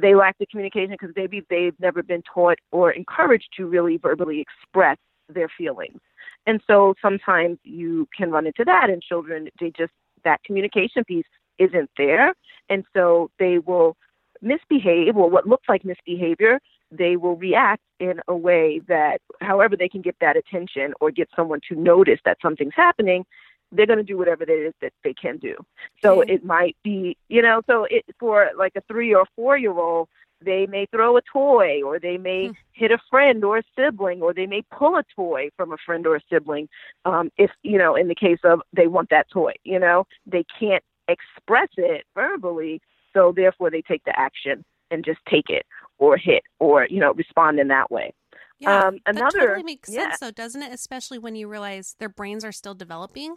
they 0.00 0.14
lack 0.14 0.38
the 0.38 0.46
communication 0.46 0.92
because 0.92 1.14
maybe 1.16 1.44
they've 1.50 1.78
never 1.80 2.02
been 2.02 2.22
taught 2.22 2.58
or 2.70 2.90
encouraged 2.90 3.48
to 3.56 3.66
really 3.66 3.96
verbally 3.96 4.40
express 4.40 4.96
their 5.28 5.48
feelings. 5.58 6.00
And 6.46 6.60
so 6.66 6.94
sometimes 7.02 7.58
you 7.64 8.08
can 8.16 8.30
run 8.30 8.46
into 8.46 8.64
that 8.64 8.88
in 8.88 9.00
children. 9.00 9.48
They 9.60 9.72
just, 9.76 9.92
that 10.24 10.42
communication 10.44 11.04
piece 11.04 11.26
isn't 11.58 11.90
there. 11.98 12.34
And 12.70 12.84
so 12.94 13.30
they 13.38 13.58
will 13.58 13.96
misbehave 14.40 15.16
or 15.16 15.28
what 15.28 15.46
looks 15.46 15.68
like 15.68 15.84
misbehavior, 15.84 16.60
they 16.90 17.16
will 17.16 17.36
react 17.36 17.82
in 18.00 18.20
a 18.28 18.36
way 18.36 18.80
that, 18.88 19.20
however, 19.40 19.76
they 19.76 19.88
can 19.88 20.00
get 20.00 20.16
that 20.20 20.36
attention 20.36 20.94
or 21.00 21.10
get 21.10 21.28
someone 21.34 21.60
to 21.68 21.74
notice 21.74 22.20
that 22.24 22.38
something's 22.40 22.74
happening, 22.74 23.24
they're 23.72 23.86
going 23.86 23.98
to 23.98 24.04
do 24.04 24.16
whatever 24.16 24.44
it 24.44 24.50
is 24.50 24.74
that 24.80 24.92
they 25.04 25.14
can 25.14 25.36
do. 25.38 25.54
So 26.02 26.20
it 26.22 26.44
might 26.44 26.76
be, 26.82 27.16
you 27.28 27.42
know, 27.42 27.62
so 27.66 27.84
it 27.90 28.04
for 28.18 28.50
like 28.56 28.72
a 28.76 28.82
three 28.82 29.14
or 29.14 29.26
four 29.36 29.56
year 29.58 29.78
old, 29.78 30.08
they 30.40 30.66
may 30.66 30.86
throw 30.86 31.16
a 31.16 31.22
toy 31.22 31.82
or 31.82 31.98
they 31.98 32.16
may 32.16 32.48
hmm. 32.48 32.52
hit 32.72 32.90
a 32.90 32.98
friend 33.10 33.44
or 33.44 33.58
a 33.58 33.62
sibling 33.76 34.22
or 34.22 34.32
they 34.32 34.46
may 34.46 34.62
pull 34.70 34.96
a 34.96 35.04
toy 35.14 35.48
from 35.56 35.72
a 35.72 35.76
friend 35.84 36.06
or 36.06 36.16
a 36.16 36.20
sibling 36.30 36.68
um 37.04 37.30
if 37.36 37.50
you 37.62 37.78
know 37.78 37.96
in 37.96 38.08
the 38.08 38.14
case 38.14 38.38
of 38.44 38.60
they 38.72 38.86
want 38.86 39.10
that 39.10 39.28
toy 39.30 39.52
you 39.64 39.78
know 39.78 40.06
they 40.26 40.44
can't 40.58 40.84
express 41.08 41.68
it 41.76 42.04
verbally 42.14 42.80
so 43.12 43.32
therefore 43.34 43.70
they 43.70 43.82
take 43.82 44.04
the 44.04 44.18
action 44.18 44.64
and 44.90 45.04
just 45.04 45.18
take 45.28 45.48
it 45.48 45.66
or 45.98 46.16
hit 46.16 46.42
or 46.60 46.86
you 46.88 47.00
know 47.00 47.12
respond 47.14 47.58
in 47.58 47.68
that 47.68 47.90
way 47.90 48.12
yeah, 48.58 48.86
um, 48.86 48.98
another, 49.06 49.38
that 49.38 49.46
totally 49.46 49.62
makes 49.62 49.88
yeah. 49.88 50.02
sense, 50.02 50.20
though, 50.20 50.30
doesn't 50.30 50.62
it? 50.62 50.72
Especially 50.72 51.18
when 51.18 51.36
you 51.36 51.48
realize 51.48 51.94
their 51.98 52.08
brains 52.08 52.44
are 52.44 52.52
still 52.52 52.74
developing. 52.74 53.36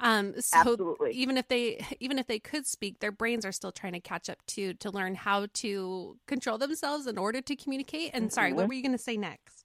Um, 0.00 0.34
so 0.40 0.58
Absolutely. 0.58 1.12
even 1.12 1.36
if 1.36 1.48
they 1.48 1.84
even 2.00 2.18
if 2.18 2.26
they 2.26 2.38
could 2.38 2.66
speak, 2.66 3.00
their 3.00 3.12
brains 3.12 3.44
are 3.44 3.52
still 3.52 3.72
trying 3.72 3.94
to 3.94 4.00
catch 4.00 4.28
up 4.28 4.38
to 4.48 4.74
to 4.74 4.90
learn 4.90 5.14
how 5.14 5.46
to 5.54 6.16
control 6.26 6.58
themselves 6.58 7.06
in 7.06 7.18
order 7.18 7.40
to 7.40 7.56
communicate. 7.56 8.10
And 8.12 8.24
mm-hmm. 8.24 8.30
sorry, 8.30 8.52
what 8.52 8.62
mm-hmm. 8.62 8.68
were 8.68 8.74
you 8.74 8.82
going 8.82 8.92
to 8.92 9.02
say 9.02 9.16
next? 9.16 9.64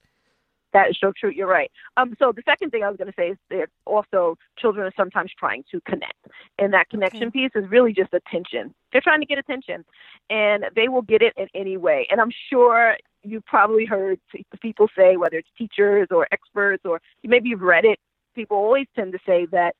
That 0.71 0.89
is 0.89 0.97
so 0.99 1.13
true. 1.15 1.29
You're 1.29 1.47
right. 1.47 1.69
Um, 1.97 2.15
so 2.17 2.31
the 2.35 2.41
second 2.45 2.71
thing 2.71 2.83
I 2.83 2.87
was 2.87 2.97
going 2.97 3.07
to 3.07 3.13
say 3.15 3.29
is 3.29 3.37
that 3.51 3.67
also 3.85 4.37
children 4.57 4.87
are 4.87 4.93
sometimes 4.97 5.31
trying 5.37 5.63
to 5.69 5.79
connect, 5.81 6.17
and 6.57 6.73
that 6.73 6.89
connection 6.89 7.25
okay. 7.25 7.41
piece 7.41 7.51
is 7.53 7.69
really 7.69 7.93
just 7.93 8.11
attention. 8.11 8.73
They're 8.91 9.01
trying 9.01 9.19
to 9.19 9.27
get 9.27 9.37
attention, 9.37 9.85
and 10.31 10.65
they 10.75 10.87
will 10.87 11.03
get 11.03 11.21
it 11.21 11.33
in 11.37 11.47
any 11.53 11.77
way. 11.77 12.07
And 12.09 12.19
I'm 12.19 12.31
sure 12.49 12.95
you've 13.23 13.45
probably 13.45 13.85
heard 13.85 14.19
people 14.61 14.87
say, 14.97 15.17
whether 15.17 15.37
it's 15.37 15.49
teachers 15.57 16.07
or 16.11 16.27
experts, 16.31 16.83
or 16.85 17.01
maybe 17.23 17.49
you've 17.49 17.61
read 17.61 17.85
it. 17.85 17.99
People 18.35 18.57
always 18.57 18.87
tend 18.95 19.11
to 19.13 19.19
say 19.25 19.45
that 19.51 19.75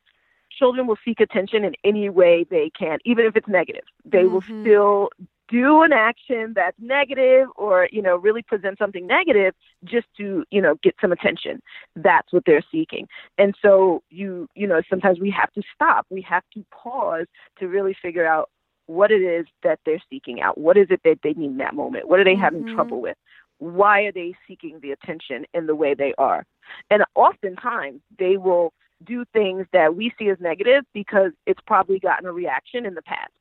children 0.51 0.87
will 0.87 0.97
seek 1.03 1.19
attention 1.19 1.63
in 1.63 1.73
any 1.83 2.09
way 2.09 2.45
they 2.49 2.71
can, 2.77 2.99
even 3.05 3.25
if 3.25 3.35
it's 3.35 3.47
negative. 3.47 3.83
They 4.05 4.19
mm-hmm. 4.19 4.33
will 4.33 4.41
still 4.41 5.09
do 5.49 5.83
an 5.83 5.91
action 5.91 6.53
that's 6.55 6.77
negative 6.79 7.47
or 7.57 7.87
you 7.91 8.01
know 8.01 8.15
really 8.15 8.41
present 8.41 8.77
something 8.77 9.05
negative 9.05 9.53
just 9.83 10.07
to 10.17 10.43
you 10.51 10.61
know 10.61 10.75
get 10.81 10.95
some 11.01 11.11
attention 11.11 11.61
that's 11.97 12.31
what 12.31 12.43
they're 12.45 12.63
seeking 12.71 13.07
and 13.37 13.53
so 13.61 14.01
you 14.09 14.47
you 14.55 14.65
know 14.65 14.81
sometimes 14.89 15.19
we 15.19 15.29
have 15.29 15.51
to 15.51 15.61
stop 15.75 16.05
we 16.09 16.21
have 16.21 16.43
to 16.53 16.65
pause 16.71 17.27
to 17.59 17.67
really 17.67 17.95
figure 18.01 18.25
out 18.25 18.49
what 18.85 19.11
it 19.11 19.21
is 19.21 19.45
that 19.63 19.79
they're 19.85 20.01
seeking 20.09 20.41
out 20.41 20.57
what 20.57 20.77
is 20.77 20.87
it 20.89 21.01
that 21.03 21.19
they 21.23 21.33
need 21.33 21.51
in 21.51 21.57
that 21.57 21.75
moment 21.75 22.07
what 22.07 22.19
are 22.19 22.23
they 22.23 22.31
mm-hmm. 22.31 22.41
having 22.41 22.73
trouble 22.73 23.01
with 23.01 23.17
why 23.63 24.01
are 24.01 24.11
they 24.11 24.33
seeking 24.47 24.79
the 24.81 24.91
attention 24.91 25.45
in 25.53 25.67
the 25.67 25.75
way 25.75 25.93
they 25.93 26.13
are 26.17 26.45
and 26.89 27.03
oftentimes 27.15 28.01
they 28.17 28.37
will 28.37 28.73
do 29.05 29.25
things 29.33 29.65
that 29.73 29.95
we 29.95 30.11
see 30.17 30.29
as 30.29 30.37
negative 30.39 30.83
because 30.93 31.31
it's 31.45 31.59
probably 31.67 31.99
gotten 31.99 32.25
a 32.25 32.31
reaction 32.31 32.85
in 32.85 32.93
the 32.93 33.01
past 33.01 33.31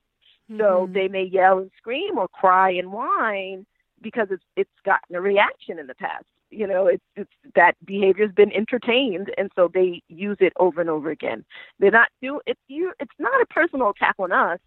Mm-hmm. 0.50 0.60
So 0.60 0.88
they 0.92 1.08
may 1.08 1.24
yell 1.24 1.58
and 1.58 1.70
scream 1.76 2.18
or 2.18 2.28
cry 2.28 2.70
and 2.70 2.92
whine 2.92 3.66
because 4.00 4.28
it's 4.30 4.44
it's 4.56 4.70
gotten 4.84 5.16
a 5.16 5.20
reaction 5.20 5.78
in 5.78 5.86
the 5.86 5.94
past. 5.94 6.24
You 6.50 6.66
know, 6.66 6.86
it's 6.86 7.04
it's 7.16 7.30
that 7.54 7.74
behavior's 7.84 8.32
been 8.32 8.52
entertained, 8.52 9.32
and 9.38 9.50
so 9.54 9.70
they 9.72 10.02
use 10.08 10.36
it 10.40 10.52
over 10.58 10.80
and 10.80 10.90
over 10.90 11.10
again. 11.10 11.44
They're 11.78 11.90
not 11.90 12.08
do 12.20 12.40
it's 12.46 12.60
you. 12.68 12.92
It's 13.00 13.14
not 13.18 13.40
a 13.40 13.46
personal 13.46 13.90
attack 13.90 14.16
on 14.18 14.32
us, 14.32 14.58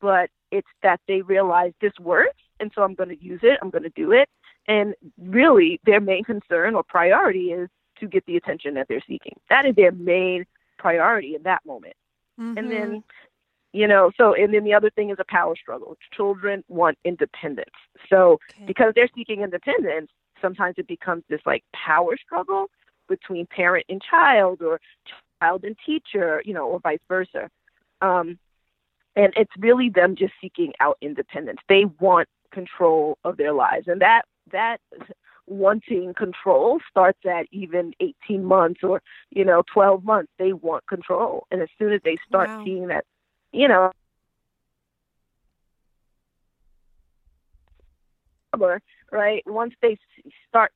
but 0.00 0.30
it's 0.50 0.68
that 0.82 1.00
they 1.06 1.22
realize 1.22 1.72
this 1.80 1.92
works, 2.00 2.42
and 2.58 2.70
so 2.74 2.82
I'm 2.82 2.94
going 2.94 3.10
to 3.10 3.22
use 3.22 3.40
it. 3.42 3.58
I'm 3.62 3.70
going 3.70 3.84
to 3.84 3.90
do 3.90 4.12
it. 4.12 4.28
And 4.70 4.94
really, 5.18 5.80
their 5.84 6.00
main 6.00 6.22
concern 6.22 6.76
or 6.76 6.84
priority 6.84 7.50
is 7.50 7.68
to 7.98 8.06
get 8.06 8.24
the 8.26 8.36
attention 8.36 8.74
that 8.74 8.86
they're 8.88 9.02
seeking. 9.06 9.34
That 9.50 9.66
is 9.66 9.74
their 9.74 9.90
main 9.90 10.46
priority 10.78 11.34
in 11.34 11.42
that 11.42 11.66
moment. 11.66 11.94
Mm-hmm. 12.40 12.56
And 12.56 12.70
then 12.70 13.04
you 13.72 13.86
know 13.86 14.10
so 14.16 14.34
and 14.34 14.54
then 14.54 14.64
the 14.64 14.74
other 14.74 14.90
thing 14.90 15.10
is 15.10 15.16
a 15.20 15.24
power 15.28 15.54
struggle 15.56 15.96
children 16.12 16.64
want 16.66 16.98
independence 17.04 17.70
so 18.08 18.40
okay. 18.50 18.64
because 18.66 18.92
they're 18.96 19.08
seeking 19.14 19.42
independence 19.42 20.10
sometimes 20.42 20.74
it 20.76 20.88
becomes 20.88 21.22
this 21.28 21.40
like 21.46 21.62
power 21.72 22.16
struggle 22.16 22.66
between 23.08 23.46
parent 23.46 23.84
and 23.88 24.02
child 24.02 24.60
or 24.60 24.80
child 25.40 25.62
and 25.62 25.76
teacher 25.86 26.42
you 26.44 26.52
know 26.52 26.66
or 26.66 26.80
vice 26.80 26.98
versa 27.06 27.48
um 28.02 28.36
and 29.14 29.32
it's 29.36 29.52
really 29.58 29.88
them 29.88 30.16
just 30.16 30.32
seeking 30.40 30.72
out 30.80 30.96
independence 31.00 31.60
they 31.68 31.84
want 32.00 32.28
control 32.50 33.18
of 33.22 33.36
their 33.36 33.52
lives 33.52 33.86
and 33.86 34.00
that 34.00 34.22
that 34.52 34.78
wanting 35.46 36.14
control 36.14 36.78
starts 36.88 37.18
at 37.26 37.46
even 37.50 37.92
18 38.00 38.44
months 38.44 38.80
or 38.84 39.02
you 39.30 39.44
know 39.44 39.62
12 39.72 40.04
months 40.04 40.30
they 40.38 40.52
want 40.52 40.86
control 40.86 41.46
and 41.50 41.60
as 41.60 41.68
soon 41.76 41.92
as 41.92 42.00
they 42.04 42.16
start 42.28 42.48
wow. 42.48 42.64
seeing 42.64 42.86
that 42.86 43.04
you 43.52 43.66
know, 43.66 43.90
right? 49.10 49.42
Once 49.46 49.74
they 49.82 49.98
start 50.48 50.72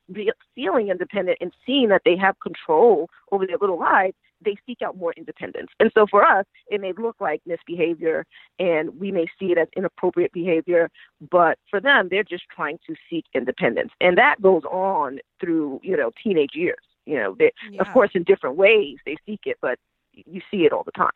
feeling 0.55 0.89
independent 0.89 1.37
and 1.41 1.51
seeing 1.65 1.89
that 1.89 2.01
they 2.05 2.17
have 2.17 2.39
control 2.39 3.09
over 3.31 3.45
their 3.45 3.57
little 3.59 3.79
lives, 3.79 4.15
they 4.45 4.55
seek 4.65 4.81
out 4.81 4.97
more 4.97 5.13
independence. 5.17 5.69
And 5.79 5.91
so 5.93 6.05
for 6.09 6.23
us, 6.23 6.45
it 6.67 6.79
may 6.79 6.93
look 6.93 7.17
like 7.19 7.41
misbehavior 7.45 8.25
and 8.59 8.99
we 8.99 9.11
may 9.11 9.25
see 9.39 9.47
it 9.47 9.57
as 9.57 9.67
inappropriate 9.75 10.31
behavior, 10.31 10.89
but 11.29 11.57
for 11.69 11.81
them, 11.81 12.07
they're 12.09 12.23
just 12.23 12.43
trying 12.55 12.79
to 12.87 12.95
seek 13.09 13.25
independence. 13.33 13.91
And 13.99 14.17
that 14.17 14.41
goes 14.41 14.63
on 14.63 15.19
through, 15.39 15.81
you 15.83 15.97
know, 15.97 16.11
teenage 16.23 16.51
years. 16.53 16.77
You 17.05 17.17
know, 17.17 17.35
yeah. 17.39 17.81
of 17.81 17.87
course, 17.93 18.11
in 18.15 18.23
different 18.23 18.55
ways 18.55 18.97
they 19.05 19.15
seek 19.25 19.41
it, 19.45 19.57
but 19.61 19.77
you 20.13 20.41
see 20.49 20.65
it 20.65 20.73
all 20.73 20.83
the 20.83 20.91
time. 20.91 21.11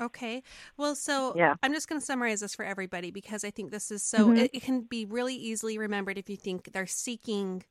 Okay. 0.00 0.42
Well, 0.76 0.94
so 0.94 1.34
yeah. 1.36 1.54
I'm 1.62 1.72
just 1.72 1.88
going 1.88 2.00
to 2.00 2.04
summarize 2.04 2.40
this 2.40 2.54
for 2.54 2.64
everybody 2.64 3.10
because 3.10 3.44
I 3.44 3.50
think 3.50 3.70
this 3.70 3.90
is 3.90 4.02
so, 4.02 4.26
mm-hmm. 4.26 4.36
it, 4.36 4.50
it, 4.54 4.62
can 4.62 4.82
be 4.82 5.04
really 5.04 5.34
easily 5.34 5.76
remembered 5.76 6.18
if 6.18 6.30
you 6.30 6.36
think 6.36 6.72
they're 6.72 6.86
seeking 6.86 7.64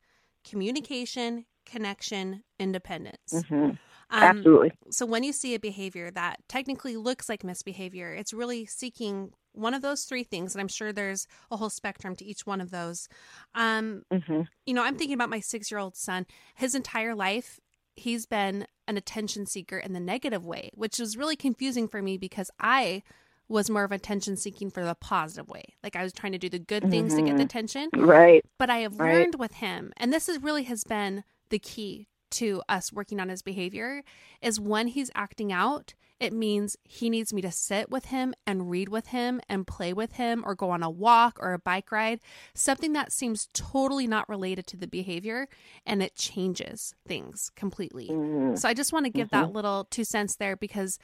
communication, 0.44 1.46
connection, 1.64 2.44
independence. 2.58 3.32
Mm-hmm. 3.32 3.70
Um, 4.10 4.22
Absolutely. 4.22 4.72
So 4.90 5.04
when 5.04 5.22
you 5.22 5.32
see 5.32 5.54
a 5.54 5.60
behavior 5.60 6.10
that 6.12 6.38
technically 6.48 6.96
looks 6.96 7.28
like 7.28 7.44
misbehavior, 7.44 8.12
it's 8.14 8.32
really 8.32 8.64
seeking 8.64 9.32
one 9.52 9.74
of 9.74 9.82
those 9.82 10.04
three 10.04 10.24
things. 10.24 10.54
And 10.54 10.60
I'm 10.60 10.68
sure 10.68 10.92
there's 10.92 11.26
a 11.50 11.56
whole 11.56 11.70
spectrum 11.70 12.16
to 12.16 12.24
each 12.24 12.46
one 12.46 12.60
of 12.60 12.70
those. 12.70 13.08
Um, 13.54 14.02
mm-hmm. 14.12 14.42
You 14.66 14.74
know, 14.74 14.82
I'm 14.82 14.96
thinking 14.96 15.14
about 15.14 15.30
my 15.30 15.40
six 15.40 15.70
year 15.70 15.78
old 15.78 15.96
son. 15.96 16.26
His 16.54 16.74
entire 16.74 17.14
life, 17.14 17.60
he's 17.96 18.24
been 18.24 18.66
an 18.86 18.96
attention 18.96 19.46
seeker 19.46 19.78
in 19.78 19.92
the 19.92 20.00
negative 20.00 20.46
way, 20.46 20.70
which 20.74 20.98
was 20.98 21.16
really 21.16 21.36
confusing 21.36 21.88
for 21.88 22.00
me 22.00 22.16
because 22.16 22.50
I 22.58 23.02
was 23.48 23.70
more 23.70 23.84
of 23.84 23.92
attention 23.92 24.36
seeking 24.36 24.70
for 24.70 24.84
the 24.84 24.94
positive 24.94 25.48
way. 25.48 25.74
Like 25.82 25.96
I 25.96 26.02
was 26.02 26.12
trying 26.12 26.32
to 26.32 26.38
do 26.38 26.48
the 26.48 26.58
good 26.58 26.88
things 26.90 27.14
mm-hmm. 27.14 27.24
to 27.24 27.30
get 27.30 27.36
the 27.36 27.44
mm-hmm. 27.44 27.46
attention. 27.46 27.90
Right. 27.96 28.44
But 28.58 28.70
I 28.70 28.78
have 28.78 28.98
right. 28.98 29.14
learned 29.14 29.34
with 29.36 29.54
him, 29.54 29.92
and 29.96 30.12
this 30.12 30.28
is 30.28 30.42
really 30.42 30.64
has 30.64 30.84
been 30.84 31.24
the 31.50 31.58
key 31.58 32.08
to 32.30 32.62
us 32.68 32.92
working 32.92 33.20
on 33.20 33.28
his 33.28 33.42
behavior, 33.42 34.02
is 34.42 34.60
when 34.60 34.88
he's 34.88 35.10
acting 35.14 35.52
out, 35.52 35.94
It 36.20 36.32
means 36.32 36.76
he 36.82 37.10
needs 37.10 37.32
me 37.32 37.40
to 37.42 37.52
sit 37.52 37.90
with 37.90 38.06
him 38.06 38.34
and 38.44 38.68
read 38.68 38.88
with 38.88 39.08
him 39.08 39.40
and 39.48 39.66
play 39.66 39.92
with 39.92 40.12
him 40.12 40.42
or 40.44 40.54
go 40.56 40.70
on 40.70 40.82
a 40.82 40.90
walk 40.90 41.38
or 41.40 41.52
a 41.52 41.58
bike 41.58 41.92
ride, 41.92 42.20
something 42.54 42.92
that 42.94 43.12
seems 43.12 43.48
totally 43.52 44.08
not 44.08 44.28
related 44.28 44.66
to 44.68 44.76
the 44.76 44.88
behavior 44.88 45.46
and 45.86 46.02
it 46.02 46.16
changes 46.16 46.94
things 47.06 47.52
completely. 47.54 48.08
Mm-hmm. 48.08 48.56
So 48.56 48.68
I 48.68 48.74
just 48.74 48.92
want 48.92 49.06
to 49.06 49.10
give 49.10 49.28
mm-hmm. 49.28 49.46
that 49.46 49.52
little 49.52 49.86
two 49.90 50.04
cents 50.04 50.34
there 50.36 50.56
because 50.56 50.98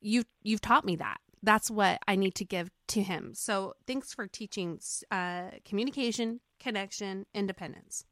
you 0.00 0.24
you've 0.42 0.60
taught 0.60 0.84
me 0.84 0.94
that. 0.96 1.18
That's 1.42 1.68
what 1.68 1.98
I 2.06 2.14
need 2.14 2.36
to 2.36 2.44
give 2.44 2.70
to 2.88 3.02
him. 3.02 3.32
So 3.34 3.74
thanks 3.84 4.14
for 4.14 4.28
teaching 4.28 4.78
uh, 5.10 5.50
communication, 5.64 6.38
connection, 6.60 7.26
independence. 7.34 8.04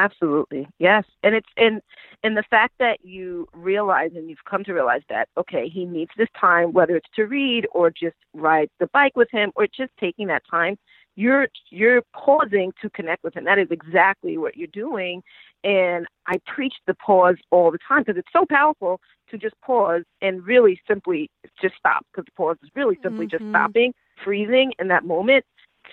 Absolutely. 0.00 0.66
Yes. 0.78 1.04
And 1.22 1.34
it's 1.34 1.48
and 1.58 1.82
and 2.24 2.34
the 2.34 2.42
fact 2.48 2.72
that 2.78 3.04
you 3.04 3.46
realize 3.52 4.12
and 4.14 4.30
you've 4.30 4.44
come 4.48 4.64
to 4.64 4.72
realize 4.72 5.02
that 5.10 5.28
okay, 5.36 5.68
he 5.68 5.84
needs 5.84 6.10
this 6.16 6.28
time 6.40 6.72
whether 6.72 6.96
it's 6.96 7.10
to 7.16 7.24
read 7.24 7.66
or 7.72 7.90
just 7.90 8.16
ride 8.32 8.70
the 8.78 8.86
bike 8.94 9.14
with 9.14 9.28
him 9.30 9.52
or 9.56 9.66
just 9.66 9.92
taking 10.00 10.26
that 10.28 10.42
time, 10.50 10.78
you're 11.16 11.48
you're 11.68 12.00
pausing 12.14 12.72
to 12.80 12.88
connect 12.88 13.22
with 13.22 13.34
him. 13.34 13.44
That 13.44 13.58
is 13.58 13.68
exactly 13.70 14.38
what 14.38 14.56
you're 14.56 14.68
doing. 14.68 15.22
And 15.64 16.06
I 16.26 16.40
preach 16.46 16.74
the 16.86 16.94
pause 16.94 17.36
all 17.50 17.70
the 17.70 17.78
time 17.86 18.00
because 18.00 18.16
it's 18.16 18.32
so 18.32 18.46
powerful 18.48 19.02
to 19.30 19.36
just 19.36 19.54
pause 19.60 20.04
and 20.22 20.42
really 20.46 20.80
simply 20.88 21.30
just 21.60 21.74
stop 21.76 22.06
because 22.10 22.24
the 22.24 22.32
pause 22.32 22.56
is 22.62 22.70
really 22.74 22.98
simply 23.02 23.26
mm-hmm. 23.26 23.36
just 23.36 23.50
stopping, 23.50 23.92
freezing 24.24 24.72
in 24.78 24.88
that 24.88 25.04
moment 25.04 25.44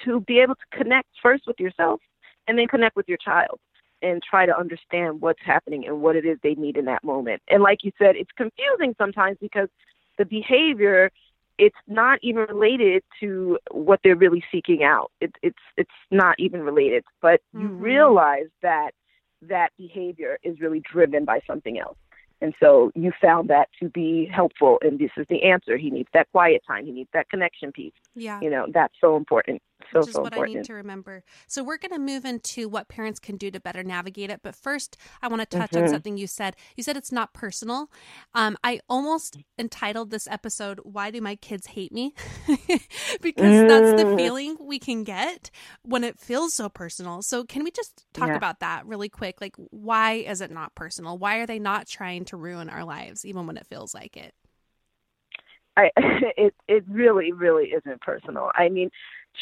to 0.06 0.22
be 0.22 0.40
able 0.40 0.56
to 0.56 0.78
connect 0.78 1.10
first 1.22 1.44
with 1.46 1.60
yourself 1.60 2.00
and 2.48 2.58
then 2.58 2.68
connect 2.68 2.96
with 2.96 3.10
your 3.10 3.18
child 3.18 3.60
and 4.02 4.22
try 4.22 4.46
to 4.46 4.58
understand 4.58 5.22
what's 5.22 5.42
happening 5.44 5.86
and 5.86 6.02
what 6.02 6.16
it 6.16 6.26
is 6.26 6.38
they 6.44 6.56
need 6.56 6.78
in 6.78 6.86
that 6.86 7.04
moment. 7.04 7.42
And 7.48 7.64
like 7.64 7.84
you 7.84 7.92
said, 7.98 8.16
it's 8.16 8.32
confusing 8.36 8.96
sometimes 8.98 9.38
because 9.40 9.70
the 10.18 10.26
behavior 10.26 11.12
it's 11.58 11.76
not 11.88 12.20
even 12.22 12.44
related 12.44 13.04
to 13.20 13.58
what 13.72 14.00
they're 14.04 14.16
really 14.16 14.44
seeking 14.52 14.84
out. 14.84 15.12
It, 15.20 15.36
it's 15.42 15.58
it's 15.76 15.90
not 16.12 16.36
even 16.40 16.62
related, 16.62 17.04
but 17.22 17.42
mm-hmm. 17.56 17.62
you 17.62 17.68
realize 17.70 18.50
that 18.62 18.92
that 19.42 19.70
behavior 19.78 20.40
is 20.44 20.60
really 20.60 20.82
driven 20.82 21.26
by 21.26 21.42
something 21.48 21.80
else. 21.80 21.98
And 22.42 22.54
so 22.60 22.92
you 22.94 23.12
found 23.20 23.50
that 23.50 23.70
to 23.80 23.90
be 23.90 24.30
helpful, 24.32 24.78
and 24.84 25.00
this 25.00 25.10
is 25.18 25.26
the 25.30 25.44
answer. 25.44 25.78
He 25.78 25.90
needs 25.90 26.10
that 26.14 26.30
quiet 26.32 26.62
time. 26.68 26.86
He 26.86 26.92
needs 26.92 27.10
that 27.14 27.30
connection 27.30 27.72
piece. 27.72 27.94
Yeah, 28.16 28.40
you 28.42 28.50
know 28.50 28.68
that's 28.72 28.94
so 29.02 29.18
important. 29.18 29.62
So 29.92 30.00
Which 30.00 30.08
is 30.10 30.14
so 30.16 30.22
what 30.22 30.34
important. 30.34 30.58
I 30.58 30.60
need 30.60 30.66
to 30.66 30.74
remember. 30.74 31.24
So 31.48 31.64
we're 31.64 31.78
going 31.78 31.92
to 31.92 32.00
move 32.00 32.26
into 32.26 32.68
what 32.68 32.88
parents 32.88 33.20
can 33.20 33.38
do 33.38 33.52
to 33.52 33.60
better 33.60 33.84
navigate 33.84 34.30
it. 34.30 34.42
But 34.44 34.56
first, 34.56 34.98
I 35.22 35.28
want 35.28 35.48
to 35.48 35.58
touch 35.58 35.72
mm-hmm. 35.72 35.84
on 35.84 35.90
something 35.90 36.18
you 36.18 36.28
said. 36.28 36.56
You 36.76 36.84
said 36.84 36.98
it's 36.98 37.12
not 37.12 37.34
personal. 37.34 37.92
Um, 38.34 38.58
I 38.64 38.80
almost 38.90 39.38
entitled 39.58 40.10
this 40.10 40.28
episode 40.28 40.80
"Why 40.84 41.12
Do 41.12 41.22
My 41.22 41.36
Kids 41.36 41.68
Hate 41.68 41.92
Me?" 41.92 42.14
because 43.22 43.46
mm. 43.46 43.68
that's 43.68 44.02
the 44.02 44.10
mm. 44.10 44.16
feeling 44.18 44.58
we 44.60 44.80
can 44.80 45.04
get 45.04 45.52
when 45.84 46.04
it 46.04 46.20
feels 46.20 46.54
so 46.54 46.70
personal. 46.70 47.22
So 47.22 47.44
can 47.44 47.64
we 47.64 47.72
just 47.72 48.06
talk 48.14 48.30
yeah. 48.30 48.36
about 48.36 48.60
that 48.62 48.86
really 48.86 49.10
quick? 49.10 49.40
Like, 49.40 49.56
why 49.70 50.14
is 50.14 50.42
it 50.42 50.52
not 50.52 50.76
personal? 50.76 51.18
Why 51.18 51.38
are 51.38 51.46
they 51.46 51.60
not 51.60 51.88
trying 51.88 52.26
to 52.26 52.38
ruin 52.38 52.70
our 52.70 52.84
lives, 52.84 53.26
even 53.26 53.46
when 53.46 53.58
it 53.58 53.68
feels 53.68 53.94
like 53.94 54.18
it? 54.18 54.34
I, 55.78 55.92
it 56.38 56.56
it 56.68 56.84
really 56.90 57.32
really 57.32 57.66
isn't 57.66 58.02
personal. 58.02 58.52
I 58.56 58.70
mean, 58.70 58.90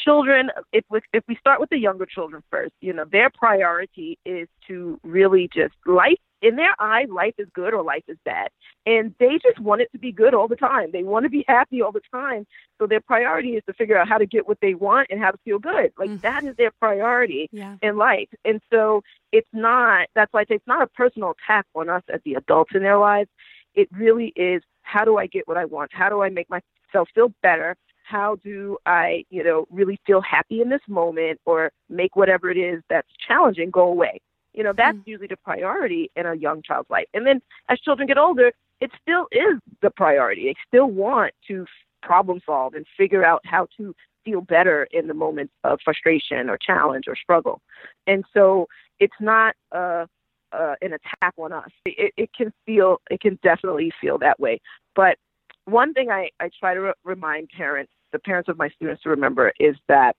children 0.04 0.50
if 0.72 0.84
we, 0.90 1.00
if 1.12 1.24
we 1.28 1.36
start 1.36 1.60
with 1.60 1.70
the 1.70 1.78
younger 1.78 2.06
children 2.06 2.42
first, 2.50 2.72
you 2.80 2.92
know, 2.92 3.04
their 3.10 3.30
priority 3.30 4.18
is 4.24 4.48
to 4.68 4.98
really 5.02 5.48
just 5.52 5.74
life 5.86 6.18
in 6.42 6.56
their 6.56 6.74
eyes 6.78 7.08
life 7.10 7.34
is 7.38 7.48
good 7.54 7.72
or 7.72 7.82
life 7.82 8.04
is 8.08 8.18
bad. 8.24 8.50
And 8.84 9.14
they 9.18 9.38
just 9.42 9.58
want 9.58 9.80
it 9.80 9.90
to 9.92 9.98
be 9.98 10.12
good 10.12 10.34
all 10.34 10.48
the 10.48 10.56
time. 10.56 10.90
They 10.92 11.02
want 11.02 11.24
to 11.24 11.30
be 11.30 11.44
happy 11.48 11.82
all 11.82 11.92
the 11.92 12.02
time. 12.12 12.46
So 12.78 12.86
their 12.86 13.00
priority 13.00 13.56
is 13.56 13.62
to 13.66 13.72
figure 13.72 13.96
out 13.96 14.08
how 14.08 14.18
to 14.18 14.26
get 14.26 14.46
what 14.46 14.58
they 14.60 14.74
want 14.74 15.08
and 15.10 15.20
how 15.20 15.30
to 15.30 15.38
feel 15.44 15.58
good. 15.58 15.92
Like 15.98 16.10
mm. 16.10 16.20
that 16.20 16.44
is 16.44 16.54
their 16.56 16.72
priority 16.78 17.48
yeah. 17.52 17.76
in 17.82 17.96
life. 17.96 18.28
And 18.44 18.60
so 18.70 19.02
it's 19.32 19.48
not 19.52 20.08
that's 20.14 20.32
why 20.32 20.40
I 20.40 20.44
say 20.44 20.56
it's 20.56 20.66
not 20.66 20.82
a 20.82 20.86
personal 20.86 21.32
attack 21.32 21.66
on 21.74 21.88
us 21.88 22.02
as 22.12 22.20
the 22.24 22.34
adults 22.34 22.72
in 22.74 22.82
their 22.82 22.98
lives. 22.98 23.30
It 23.74 23.88
really 23.92 24.32
is 24.36 24.62
how 24.82 25.04
do 25.04 25.16
I 25.16 25.26
get 25.26 25.48
what 25.48 25.56
I 25.56 25.64
want? 25.64 25.90
How 25.92 26.08
do 26.08 26.22
I 26.22 26.28
make 26.28 26.48
myself 26.48 27.08
feel 27.14 27.32
better? 27.42 27.76
How 28.06 28.36
do 28.44 28.78
I, 28.86 29.24
you 29.30 29.42
know, 29.42 29.66
really 29.70 29.98
feel 30.06 30.20
happy 30.20 30.60
in 30.60 30.68
this 30.68 30.80
moment 30.88 31.40
or 31.44 31.72
make 31.88 32.14
whatever 32.14 32.50
it 32.50 32.56
is 32.56 32.82
that's 32.88 33.08
challenging 33.26 33.70
go 33.70 33.88
away? 33.88 34.20
You 34.54 34.62
know, 34.62 34.72
that's 34.72 34.96
mm. 34.96 35.06
usually 35.06 35.26
the 35.26 35.36
priority 35.36 36.10
in 36.14 36.24
a 36.24 36.34
young 36.34 36.62
child's 36.62 36.88
life. 36.88 37.06
And 37.14 37.26
then 37.26 37.42
as 37.68 37.80
children 37.80 38.06
get 38.06 38.16
older, 38.16 38.52
it 38.80 38.92
still 39.02 39.26
is 39.32 39.58
the 39.82 39.90
priority. 39.90 40.44
They 40.44 40.54
still 40.68 40.86
want 40.86 41.32
to 41.48 41.66
problem 42.02 42.40
solve 42.46 42.74
and 42.74 42.86
figure 42.96 43.24
out 43.24 43.40
how 43.44 43.66
to 43.76 43.92
feel 44.24 44.40
better 44.40 44.86
in 44.92 45.08
the 45.08 45.14
moments 45.14 45.52
of 45.64 45.80
frustration 45.84 46.48
or 46.48 46.58
challenge 46.58 47.04
or 47.08 47.16
struggle. 47.16 47.60
And 48.06 48.24
so 48.32 48.68
it's 49.00 49.14
not 49.20 49.56
uh, 49.72 50.06
uh, 50.52 50.74
an 50.80 50.92
attack 50.92 51.34
on 51.38 51.52
us. 51.52 51.70
It, 51.84 52.12
it 52.16 52.30
can 52.36 52.52
feel, 52.64 53.00
it 53.10 53.20
can 53.20 53.38
definitely 53.42 53.92
feel 54.00 54.18
that 54.18 54.38
way. 54.38 54.60
But 54.94 55.16
one 55.64 55.92
thing 55.92 56.10
I, 56.10 56.30
I 56.38 56.50
try 56.58 56.74
to 56.74 56.80
re- 56.80 56.92
remind 57.04 57.50
parents, 57.50 57.92
the 58.16 58.20
parents 58.20 58.48
of 58.48 58.56
my 58.56 58.68
students 58.70 59.02
to 59.02 59.10
remember 59.10 59.52
is 59.60 59.76
that 59.88 60.16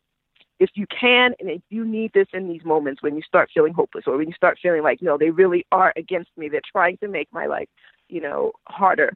if 0.59 0.69
you 0.75 0.85
can 0.87 1.33
and 1.39 1.49
if 1.49 1.61
you 1.69 1.83
need 1.83 2.11
this 2.13 2.27
in 2.33 2.47
these 2.47 2.63
moments 2.63 3.01
when 3.01 3.15
you 3.15 3.21
start 3.21 3.49
feeling 3.53 3.73
hopeless 3.73 4.05
or 4.07 4.17
when 4.17 4.27
you 4.27 4.33
start 4.33 4.59
feeling 4.61 4.83
like, 4.83 5.01
no, 5.01 5.17
they 5.17 5.31
really 5.31 5.65
are 5.71 5.93
against 5.95 6.29
me, 6.37 6.47
they're 6.47 6.61
trying 6.71 6.97
to 6.97 7.07
make 7.07 7.27
my 7.31 7.47
life, 7.47 7.67
you 8.07 8.21
know, 8.21 8.51
harder. 8.67 9.13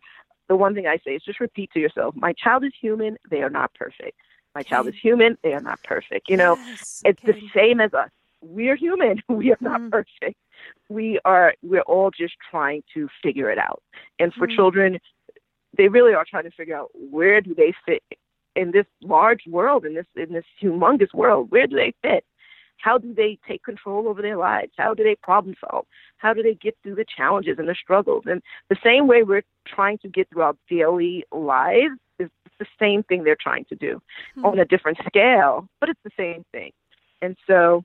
The 0.49 0.55
one 0.55 0.73
thing 0.73 0.87
I 0.87 0.97
say 1.05 1.11
is 1.11 1.23
just 1.23 1.39
repeat 1.39 1.71
to 1.73 1.79
yourself, 1.79 2.15
my 2.15 2.33
child 2.33 2.63
is 2.63 2.73
human, 2.79 3.17
they 3.29 3.43
are 3.43 3.49
not 3.49 3.73
perfect. 3.75 4.17
My 4.55 4.63
child 4.63 4.87
is 4.87 4.95
human, 5.01 5.37
they 5.43 5.53
are 5.53 5.61
not 5.61 5.81
perfect. 5.83 6.27
You 6.27 6.37
know, 6.37 6.55
yes, 6.57 7.01
it's 7.05 7.21
the 7.21 7.39
same 7.55 7.79
as 7.79 7.93
us. 7.93 8.09
We're 8.41 8.75
human, 8.75 9.21
we 9.29 9.51
are 9.51 9.57
not 9.61 9.79
mm. 9.79 9.91
perfect 9.91 10.35
we 10.89 11.19
are 11.25 11.55
we're 11.63 11.81
all 11.81 12.11
just 12.11 12.35
trying 12.51 12.83
to 12.93 13.07
figure 13.23 13.49
it 13.49 13.57
out. 13.57 13.81
And 14.19 14.31
for 14.33 14.45
mm-hmm. 14.45 14.55
children, 14.55 14.99
they 15.77 15.87
really 15.87 16.13
are 16.13 16.25
trying 16.29 16.43
to 16.43 16.51
figure 16.51 16.75
out 16.75 16.89
where 16.93 17.41
do 17.41 17.55
they 17.55 17.73
fit 17.85 18.03
in 18.55 18.71
this 18.71 18.85
large 19.01 19.43
world, 19.47 19.85
in 19.85 19.95
this 19.95 20.05
in 20.15 20.33
this 20.33 20.45
humongous 20.61 21.13
world. 21.13 21.51
Where 21.51 21.67
do 21.67 21.75
they 21.75 21.93
fit? 22.01 22.25
How 22.77 22.97
do 22.97 23.13
they 23.13 23.37
take 23.47 23.63
control 23.63 24.07
over 24.07 24.21
their 24.21 24.37
lives? 24.37 24.71
How 24.77 24.93
do 24.93 25.03
they 25.03 25.15
problem 25.15 25.55
solve? 25.59 25.85
How 26.17 26.33
do 26.33 26.41
they 26.41 26.55
get 26.55 26.75
through 26.81 26.95
the 26.95 27.05
challenges 27.05 27.57
and 27.59 27.69
the 27.69 27.75
struggles? 27.75 28.23
And 28.25 28.41
the 28.69 28.77
same 28.83 29.07
way 29.07 29.23
we're 29.23 29.43
trying 29.67 29.99
to 29.99 30.09
get 30.09 30.29
through 30.29 30.41
our 30.41 30.55
daily 30.67 31.23
lives 31.31 31.99
is 32.17 32.29
the 32.59 32.65
same 32.79 33.03
thing 33.03 33.23
they're 33.23 33.37
trying 33.39 33.65
to 33.65 33.75
do 33.75 34.01
mm-hmm. 34.35 34.45
on 34.45 34.59
a 34.59 34.65
different 34.65 34.97
scale, 35.05 35.67
but 35.79 35.89
it's 35.89 35.99
the 36.03 36.11
same 36.17 36.43
thing. 36.51 36.71
And 37.21 37.37
so 37.45 37.83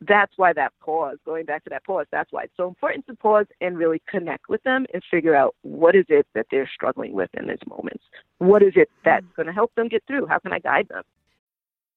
that's 0.00 0.32
why 0.36 0.52
that 0.52 0.72
pause, 0.80 1.16
going 1.24 1.44
back 1.44 1.64
to 1.64 1.70
that 1.70 1.84
pause, 1.84 2.06
that's 2.10 2.32
why 2.32 2.44
it's 2.44 2.56
so 2.56 2.68
important 2.68 3.06
to 3.06 3.14
pause 3.14 3.46
and 3.60 3.76
really 3.76 4.00
connect 4.08 4.48
with 4.48 4.62
them 4.62 4.86
and 4.94 5.02
figure 5.10 5.34
out 5.34 5.54
what 5.62 5.96
is 5.96 6.04
it 6.08 6.26
that 6.34 6.46
they're 6.50 6.70
struggling 6.72 7.12
with 7.12 7.30
in 7.34 7.48
these 7.48 7.58
moments. 7.68 8.04
What 8.38 8.62
is 8.62 8.74
it 8.76 8.90
that's 9.04 9.24
mm. 9.24 9.34
going 9.36 9.46
to 9.46 9.52
help 9.52 9.74
them 9.74 9.88
get 9.88 10.04
through? 10.06 10.26
How 10.26 10.38
can 10.38 10.52
I 10.52 10.60
guide 10.60 10.88
them? 10.88 11.02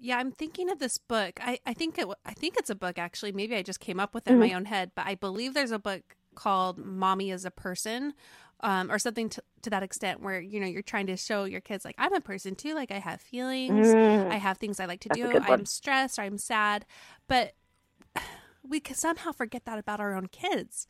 Yeah, 0.00 0.18
I'm 0.18 0.32
thinking 0.32 0.70
of 0.70 0.78
this 0.78 0.96
book. 0.98 1.38
I, 1.42 1.58
I 1.66 1.74
think 1.74 1.98
it 1.98 2.08
I 2.24 2.32
think 2.32 2.56
it's 2.56 2.70
a 2.70 2.74
book 2.74 2.98
actually. 2.98 3.32
Maybe 3.32 3.54
I 3.54 3.62
just 3.62 3.80
came 3.80 4.00
up 4.00 4.14
with 4.14 4.26
it 4.26 4.30
mm-hmm. 4.30 4.42
in 4.42 4.48
my 4.48 4.54
own 4.54 4.64
head, 4.64 4.92
but 4.94 5.06
I 5.06 5.14
believe 5.14 5.54
there's 5.54 5.70
a 5.70 5.78
book 5.78 6.16
called 6.34 6.78
"Mommy 6.78 7.30
is 7.30 7.44
a 7.44 7.50
Person," 7.50 8.14
um, 8.62 8.90
or 8.90 8.98
something 8.98 9.28
to, 9.30 9.42
to 9.62 9.70
that 9.70 9.82
extent 9.82 10.20
where 10.20 10.40
you 10.40 10.60
know 10.60 10.66
you're 10.66 10.82
trying 10.82 11.06
to 11.06 11.16
show 11.16 11.44
your 11.44 11.60
kids 11.60 11.84
like 11.84 11.94
i'm 11.98 12.12
a 12.12 12.20
person 12.20 12.54
too 12.54 12.74
like 12.74 12.90
i 12.90 12.98
have 12.98 13.20
feelings 13.20 13.88
mm. 13.88 14.30
i 14.30 14.36
have 14.36 14.58
things 14.58 14.80
i 14.80 14.86
like 14.86 15.00
to 15.00 15.08
That's 15.08 15.20
do 15.20 15.38
i'm 15.48 15.66
stressed 15.66 16.18
i'm 16.18 16.38
sad 16.38 16.84
but 17.28 17.54
we 18.68 18.80
can 18.80 18.96
somehow 18.96 19.32
forget 19.32 19.64
that 19.64 19.78
about 19.78 20.00
our 20.00 20.14
own 20.14 20.26
kids 20.26 20.86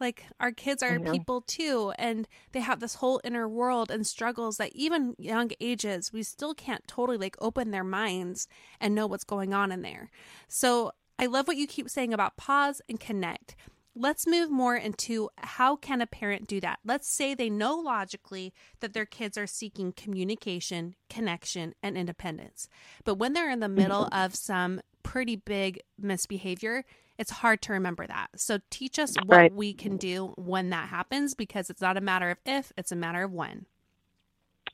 like 0.00 0.24
our 0.40 0.52
kids 0.52 0.82
are 0.82 0.98
people 0.98 1.42
too 1.42 1.92
and 1.98 2.26
they 2.52 2.60
have 2.60 2.80
this 2.80 2.96
whole 2.96 3.20
inner 3.24 3.48
world 3.48 3.90
and 3.90 4.06
struggles 4.06 4.56
that 4.56 4.74
even 4.74 5.14
young 5.18 5.50
ages 5.60 6.12
we 6.12 6.22
still 6.22 6.54
can't 6.54 6.86
totally 6.86 7.18
like 7.18 7.36
open 7.40 7.70
their 7.70 7.84
minds 7.84 8.48
and 8.80 8.94
know 8.94 9.06
what's 9.06 9.24
going 9.24 9.52
on 9.52 9.72
in 9.72 9.82
there. 9.82 10.10
So 10.48 10.92
i 11.18 11.26
love 11.26 11.46
what 11.46 11.56
you 11.56 11.66
keep 11.66 11.88
saying 11.88 12.12
about 12.14 12.36
pause 12.36 12.80
and 12.88 12.98
connect. 12.98 13.56
Let's 13.96 14.26
move 14.26 14.50
more 14.50 14.76
into 14.76 15.30
how 15.36 15.74
can 15.74 16.00
a 16.00 16.06
parent 16.06 16.46
do 16.46 16.60
that? 16.60 16.78
Let's 16.84 17.08
say 17.08 17.34
they 17.34 17.50
know 17.50 17.74
logically 17.74 18.54
that 18.78 18.92
their 18.94 19.04
kids 19.04 19.36
are 19.36 19.48
seeking 19.48 19.92
communication 19.92 20.94
connection 21.10 21.74
and 21.82 21.98
independence. 21.98 22.68
But 23.04 23.16
when 23.16 23.32
they're 23.32 23.50
in 23.50 23.60
the 23.60 23.68
middle 23.68 24.04
mm-hmm. 24.04 24.24
of 24.24 24.36
some 24.36 24.80
pretty 25.02 25.36
big 25.36 25.80
misbehavior 25.98 26.84
it's 27.20 27.30
hard 27.30 27.62
to 27.62 27.72
remember 27.72 28.06
that 28.06 28.28
so 28.36 28.58
teach 28.70 28.98
us 28.98 29.14
what 29.26 29.36
right. 29.36 29.54
we 29.54 29.72
can 29.72 29.96
do 29.96 30.32
when 30.36 30.70
that 30.70 30.88
happens 30.88 31.34
because 31.34 31.70
it's 31.70 31.80
not 31.80 31.96
a 31.96 32.00
matter 32.00 32.30
of 32.30 32.38
if 32.44 32.72
it's 32.76 32.90
a 32.90 32.96
matter 32.96 33.22
of 33.22 33.32
when 33.32 33.66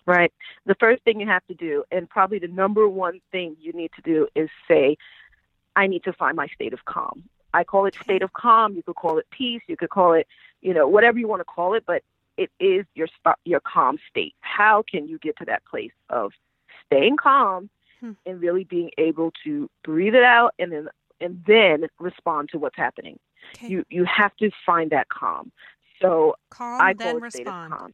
right 0.06 0.32
the 0.64 0.76
first 0.76 1.02
thing 1.02 1.20
you 1.20 1.26
have 1.26 1.46
to 1.46 1.54
do 1.54 1.84
and 1.90 2.08
probably 2.08 2.38
the 2.38 2.48
number 2.48 2.88
one 2.88 3.20
thing 3.32 3.56
you 3.60 3.72
need 3.72 3.90
to 3.94 4.02
do 4.02 4.26
is 4.34 4.48
say 4.68 4.96
i 5.74 5.86
need 5.86 6.02
to 6.04 6.12
find 6.12 6.36
my 6.36 6.46
state 6.48 6.72
of 6.72 6.84
calm 6.84 7.24
I 7.56 7.64
call 7.64 7.86
it 7.86 7.94
state 8.02 8.22
of 8.22 8.34
calm. 8.34 8.74
You 8.74 8.82
could 8.82 8.96
call 8.96 9.18
it 9.18 9.26
peace. 9.30 9.62
You 9.66 9.78
could 9.78 9.88
call 9.88 10.12
it, 10.12 10.26
you 10.60 10.74
know, 10.74 10.86
whatever 10.86 11.18
you 11.18 11.26
want 11.26 11.40
to 11.40 11.44
call 11.44 11.72
it. 11.72 11.84
But 11.86 12.02
it 12.36 12.50
is 12.60 12.84
your 12.94 13.08
your 13.44 13.60
calm 13.60 13.98
state. 14.10 14.34
How 14.40 14.84
can 14.88 15.08
you 15.08 15.18
get 15.18 15.38
to 15.38 15.46
that 15.46 15.64
place 15.64 15.92
of 16.10 16.32
staying 16.84 17.16
calm 17.16 17.70
hmm. 18.00 18.12
and 18.26 18.40
really 18.40 18.64
being 18.64 18.90
able 18.98 19.32
to 19.44 19.70
breathe 19.82 20.14
it 20.14 20.22
out 20.22 20.54
and 20.58 20.70
then 20.70 20.88
and 21.20 21.42
then 21.46 21.86
respond 21.98 22.50
to 22.50 22.58
what's 22.58 22.76
happening? 22.76 23.18
Okay. 23.56 23.68
You 23.68 23.84
you 23.90 24.04
have 24.04 24.34
to 24.36 24.50
find 24.64 24.90
that 24.90 25.08
calm. 25.08 25.52
So 26.00 26.36
calm, 26.50 26.80
I 26.80 26.92
state 27.30 27.46
of 27.46 27.70
calm. 27.70 27.92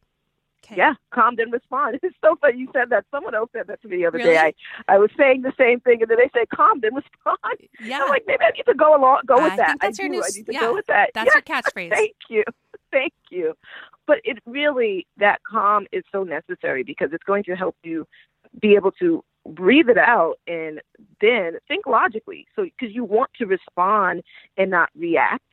Okay. 0.65 0.77
Yeah, 0.77 0.93
calm 1.11 1.35
then 1.35 1.51
respond. 1.51 1.99
It's 2.03 2.15
so 2.23 2.37
funny 2.39 2.57
you 2.57 2.69
said 2.73 2.89
that. 2.89 3.05
Someone 3.11 3.35
else 3.35 3.49
said 3.53 3.67
that 3.67 3.81
to 3.81 3.87
me 3.87 3.97
the 3.97 4.05
other 4.05 4.17
really? 4.17 4.31
day. 4.31 4.37
I, 4.37 4.53
I 4.87 4.97
was 4.97 5.09
saying 5.17 5.41
the 5.41 5.51
same 5.57 5.81
thing, 5.81 6.01
and 6.01 6.09
then 6.09 6.17
they 6.17 6.29
say 6.33 6.45
calm 6.53 6.79
then 6.79 6.95
respond. 6.95 7.37
Yeah, 7.83 8.03
I'm 8.03 8.09
like 8.09 8.23
maybe 8.25 8.43
I 8.43 8.51
need 8.51 8.63
to 8.63 8.73
go 8.73 8.95
along, 8.95 9.21
go 9.25 9.35
with 9.35 9.53
I 9.53 9.57
that. 9.57 9.77
That's 9.81 9.99
I 9.99 10.03
your 10.03 10.09
do. 10.09 10.17
New, 10.17 10.23
I 10.23 10.29
need 10.29 10.45
to 10.45 10.53
yeah, 10.53 10.59
go 10.61 10.73
with 10.73 10.85
that. 10.87 11.11
That's 11.13 11.27
yeah. 11.27 11.33
your 11.35 11.41
catchphrase. 11.61 11.89
Thank 11.89 12.15
you, 12.29 12.43
thank 12.91 13.13
you. 13.29 13.55
But 14.05 14.19
it 14.23 14.39
really 14.45 15.05
that 15.17 15.41
calm 15.43 15.85
is 15.91 16.03
so 16.11 16.23
necessary 16.23 16.83
because 16.83 17.09
it's 17.11 17.23
going 17.23 17.43
to 17.45 17.55
help 17.55 17.75
you 17.83 18.07
be 18.61 18.75
able 18.75 18.91
to 18.93 19.23
breathe 19.47 19.89
it 19.89 19.97
out 19.97 20.35
and 20.47 20.81
then 21.21 21.57
think 21.67 21.85
logically. 21.85 22.47
So 22.55 22.63
because 22.63 22.93
you 22.95 23.03
want 23.03 23.31
to 23.39 23.45
respond 23.45 24.23
and 24.57 24.71
not 24.71 24.89
react 24.95 25.43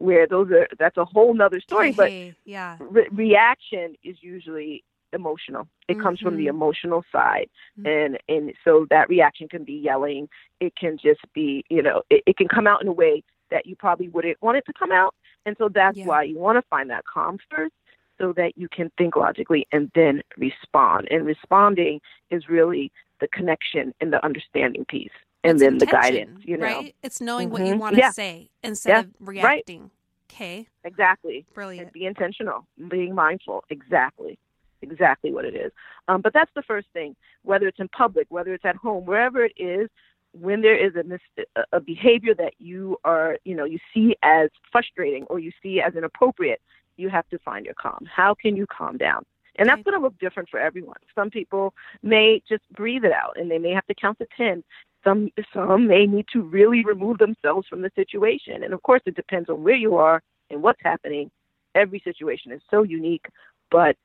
where 0.00 0.26
those 0.26 0.50
are 0.50 0.66
that's 0.78 0.96
a 0.96 1.04
whole 1.04 1.34
nother 1.34 1.60
story 1.60 1.92
but 1.92 2.10
yeah 2.46 2.76
re- 2.80 3.08
reaction 3.12 3.94
is 4.02 4.16
usually 4.22 4.82
emotional 5.12 5.68
it 5.88 5.92
mm-hmm. 5.92 6.02
comes 6.02 6.20
from 6.20 6.36
the 6.36 6.46
mm-hmm. 6.46 6.56
emotional 6.56 7.04
side 7.12 7.50
mm-hmm. 7.78 7.86
and 7.86 8.18
and 8.28 8.54
so 8.64 8.86
that 8.88 9.08
reaction 9.10 9.46
can 9.46 9.62
be 9.62 9.74
yelling 9.74 10.26
it 10.58 10.74
can 10.74 10.96
just 10.96 11.20
be 11.34 11.64
you 11.68 11.82
know 11.82 12.02
it, 12.08 12.22
it, 12.26 12.36
can 12.38 12.48
come 12.48 12.66
out 12.66 12.80
in 12.80 12.88
a 12.88 12.92
way 12.92 13.22
that 13.50 13.66
you 13.66 13.76
probably 13.76 14.08
wouldn't 14.08 14.40
want 14.40 14.56
it 14.56 14.64
to 14.64 14.72
come 14.72 14.90
out 14.90 15.14
and 15.44 15.54
so 15.58 15.68
that's 15.68 15.98
yeah. 15.98 16.06
why 16.06 16.22
you 16.22 16.38
want 16.38 16.56
to 16.56 16.62
find 16.70 16.88
that 16.88 17.04
calm 17.04 17.38
first 17.50 17.74
so 18.18 18.32
that 18.32 18.56
you 18.56 18.68
can 18.68 18.90
think 18.96 19.16
logically 19.16 19.66
and 19.70 19.90
then 19.94 20.22
respond 20.38 21.08
and 21.10 21.26
responding 21.26 22.00
is 22.30 22.48
really 22.48 22.90
the 23.20 23.28
connection 23.28 23.94
and 24.00 24.12
the 24.12 24.24
understanding 24.24 24.84
piece 24.84 25.10
and 25.44 25.52
it's 25.52 25.62
then 25.62 25.78
the 25.78 25.86
guidance 25.86 26.40
you 26.44 26.56
know 26.56 26.66
right 26.66 26.94
it's 27.02 27.20
knowing 27.20 27.48
mm-hmm. 27.48 27.52
what 27.52 27.62
you 27.62 27.72
mm-hmm. 27.72 27.80
want 27.80 27.94
to 27.94 28.00
yeah. 28.00 28.10
say 28.10 28.50
instead 28.62 28.90
yeah. 28.90 29.00
of 29.00 29.08
reacting 29.20 29.82
right. 29.82 29.90
okay 30.32 30.66
exactly 30.84 31.46
brilliant 31.54 31.84
and 31.84 31.92
be 31.92 32.04
intentional 32.04 32.66
being 32.88 33.14
mindful 33.14 33.64
exactly 33.70 34.38
exactly 34.82 35.32
what 35.32 35.44
it 35.44 35.54
is 35.54 35.70
um, 36.08 36.20
but 36.20 36.32
that's 36.32 36.50
the 36.54 36.62
first 36.62 36.88
thing 36.92 37.14
whether 37.42 37.66
it's 37.66 37.80
in 37.80 37.88
public 37.88 38.26
whether 38.30 38.52
it's 38.52 38.64
at 38.64 38.76
home 38.76 39.04
wherever 39.04 39.44
it 39.44 39.52
is 39.56 39.88
when 40.32 40.62
there 40.62 40.76
is 40.76 40.94
a, 40.94 41.02
mis- 41.02 41.46
a 41.72 41.80
behavior 41.80 42.34
that 42.34 42.52
you 42.58 42.96
are 43.04 43.38
you 43.44 43.54
know 43.54 43.64
you 43.64 43.78
see 43.92 44.16
as 44.22 44.48
frustrating 44.70 45.24
or 45.24 45.38
you 45.38 45.52
see 45.62 45.80
as 45.80 45.94
inappropriate 45.94 46.60
you 46.96 47.08
have 47.08 47.28
to 47.28 47.38
find 47.40 47.64
your 47.64 47.74
calm 47.74 48.06
how 48.14 48.34
can 48.34 48.56
you 48.56 48.66
calm 48.66 48.96
down 48.96 49.24
and 49.56 49.68
that's 49.68 49.82
going 49.82 49.98
to 49.98 50.02
look 50.02 50.18
different 50.18 50.48
for 50.48 50.58
everyone. 50.58 50.96
Some 51.14 51.30
people 51.30 51.74
may 52.02 52.42
just 52.48 52.62
breathe 52.72 53.04
it 53.04 53.12
out 53.12 53.36
and 53.36 53.50
they 53.50 53.58
may 53.58 53.70
have 53.70 53.86
to 53.86 53.94
count 53.94 54.18
to 54.18 54.26
10. 54.36 54.62
Some 55.04 55.30
some 55.54 55.86
may 55.86 56.06
need 56.06 56.26
to 56.32 56.42
really 56.42 56.84
remove 56.84 57.18
themselves 57.18 57.66
from 57.68 57.82
the 57.82 57.90
situation. 57.94 58.62
And 58.62 58.74
of 58.74 58.82
course, 58.82 59.00
it 59.06 59.16
depends 59.16 59.48
on 59.48 59.62
where 59.62 59.76
you 59.76 59.96
are 59.96 60.22
and 60.50 60.62
what's 60.62 60.80
happening. 60.82 61.30
Every 61.74 62.00
situation 62.04 62.52
is 62.52 62.60
so 62.70 62.82
unique, 62.82 63.26
but 63.70 63.96